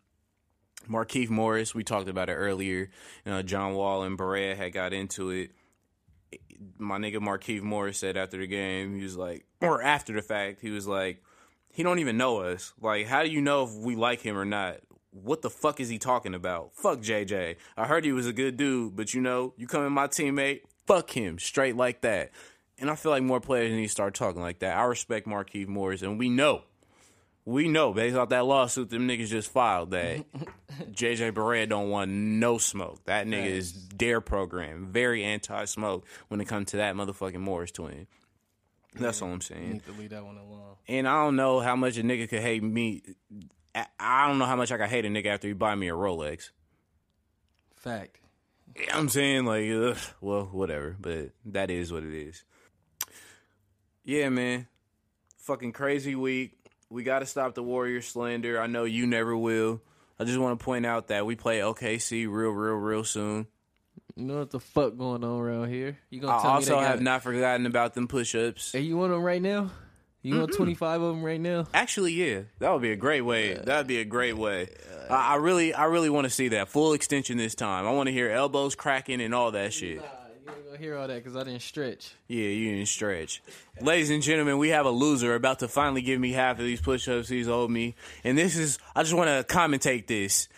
[0.89, 1.75] Markieff Morris.
[1.75, 2.89] We talked about it earlier.
[3.27, 5.51] You know, John Wall and Barea had got into it.
[6.79, 10.61] my nigga Markieff Morris said after the game, he was like, or after the fact,
[10.63, 11.23] he was like,
[11.75, 12.73] he don't even know us.
[12.81, 14.77] Like, how do you know if we like him or not?
[15.11, 16.71] What the fuck is he talking about?
[16.75, 17.57] Fuck JJ.
[17.77, 20.61] I heard he was a good dude, but you know, you come in my teammate,
[20.87, 22.31] fuck him, straight like that.
[22.79, 24.77] And I feel like more players need to start talking like that.
[24.77, 26.63] I respect Markieff Morris, and we know,
[27.45, 30.25] we know based off that lawsuit them niggas just filed that
[30.93, 33.05] JJ Barea don't want no smoke.
[33.07, 37.73] That nigga is dare program, very anti smoke when it comes to that motherfucking Morris
[37.73, 38.07] twin.
[38.95, 39.73] That's all I'm You saying.
[39.73, 40.77] need to leave that one alone.
[40.89, 43.03] And I don't know how much a nigga could hate me.
[43.75, 45.89] I- I don't know how much I could hate a nigga after he buy me
[45.89, 46.51] a Rolex.
[47.77, 48.19] Fact.
[48.77, 49.45] You what I'm saying?
[49.45, 50.97] Like, ugh, well, whatever.
[51.01, 52.45] But that is what it is.
[54.05, 54.67] Yeah, man.
[55.39, 56.53] Fucking crazy week.
[56.91, 58.61] We got to stop the Warrior slander.
[58.61, 59.81] I know you never will.
[60.19, 63.47] I just want to point out that we play OKC real, real, real soon.
[64.17, 65.99] You know what the fuck going on around here?
[66.11, 68.73] You gonna I tell also me they have got, not forgotten about them push ups.
[68.73, 69.71] Hey, you want them right now?
[70.23, 71.67] You want twenty five of them right now?
[71.75, 73.55] Actually, yeah, that would be a great way.
[73.55, 74.69] That would be a great way.
[75.11, 77.87] I, I really, I really want to see that full extension this time.
[77.87, 79.97] I want to hear elbows cracking and all that shit.
[79.97, 82.15] Nah, you ain't gonna hear all that because I didn't stretch.
[82.27, 83.43] Yeah, you didn't stretch.
[83.83, 86.81] Ladies and gentlemen, we have a loser about to finally give me half of these
[86.81, 88.79] push-ups he's owed me, and this is.
[88.95, 90.49] I just want to commentate this.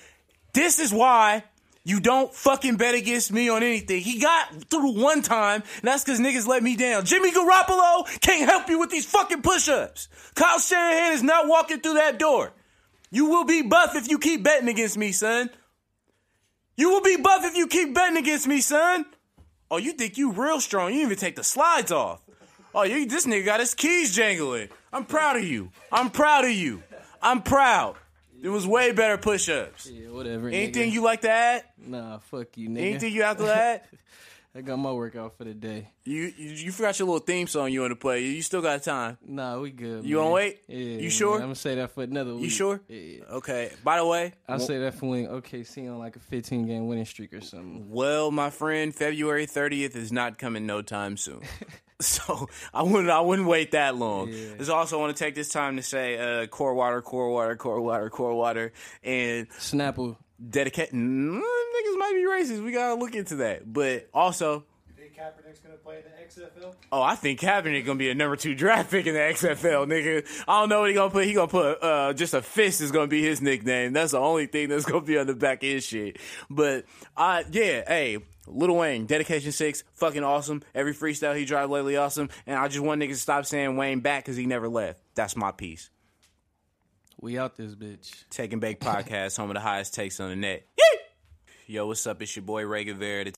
[0.52, 1.42] This is why.
[1.86, 4.00] You don't fucking bet against me on anything.
[4.00, 7.04] He got through one time, and that's because niggas let me down.
[7.04, 10.08] Jimmy Garoppolo can't help you with these fucking push-ups.
[10.34, 12.52] Kyle Shanahan is not walking through that door.
[13.12, 15.48] You will be buff if you keep betting against me, son.
[16.76, 19.06] You will be buff if you keep betting against me, son.
[19.70, 20.92] Oh, you think you real strong?
[20.92, 22.20] You even take the slides off.
[22.74, 24.70] Oh, you this nigga got his keys jangling.
[24.92, 25.70] I'm proud of you.
[25.92, 26.82] I'm proud of you.
[27.22, 27.94] I'm proud.
[28.42, 29.86] It was way better push-ups.
[29.90, 30.48] Yeah, whatever.
[30.48, 30.94] Anything nigga.
[30.94, 31.64] you like to add?
[31.78, 32.80] Nah, fuck you, nigga.
[32.80, 33.82] Anything you have to add?
[34.54, 35.90] I got my workout for the day.
[36.04, 38.24] You, you you forgot your little theme song you want to play.
[38.24, 39.18] You still got time.
[39.22, 40.02] Nah, we good.
[40.06, 40.24] You man.
[40.24, 40.60] wanna wait?
[40.66, 40.78] Yeah.
[40.78, 41.10] You man.
[41.10, 41.34] sure?
[41.34, 42.44] I'm gonna say that for another week.
[42.44, 42.80] You sure?
[42.88, 43.24] Yeah.
[43.32, 43.70] Okay.
[43.84, 47.04] By the way, I'll say that for when OKC on like a 15 game winning
[47.04, 47.90] streak or something.
[47.90, 51.42] well, my friend, February 30th is not coming no time soon.
[52.00, 54.28] so I wouldn't I wouldn't wait that long.
[54.28, 54.56] Yeah.
[54.58, 57.80] Just also want to take this time to say uh, core water, core water, core
[57.80, 60.16] water, core water, and Snapple.
[60.50, 60.92] dedicate.
[60.92, 62.62] Mm, niggas might be racist.
[62.62, 63.72] We gotta look into that.
[63.72, 64.64] But also,
[64.98, 66.10] You think Kaepernick's gonna play in the
[66.50, 66.74] XFL?
[66.92, 70.26] oh, I think Kaepernick gonna be a number two draft pick in the XFL, nigga.
[70.46, 71.24] I don't know what he gonna put.
[71.24, 73.94] He gonna put uh, just a fist is gonna be his nickname.
[73.94, 76.18] That's the only thing that's gonna be on the back of his shit.
[76.50, 76.84] But
[77.16, 78.18] uh, yeah, hey.
[78.46, 80.62] Lil Wayne, Dedication 6, fucking awesome.
[80.74, 82.28] Every freestyle he dropped lately, awesome.
[82.46, 85.02] And I just want niggas to stop saying Wayne back because he never left.
[85.14, 85.90] That's my piece.
[87.20, 88.24] We out this bitch.
[88.30, 90.66] Take and Bake Podcast, home of the highest takes on the net.
[90.78, 90.98] Yee!
[91.68, 92.22] Yo, what's up?
[92.22, 93.24] It's your boy Ray Guevara.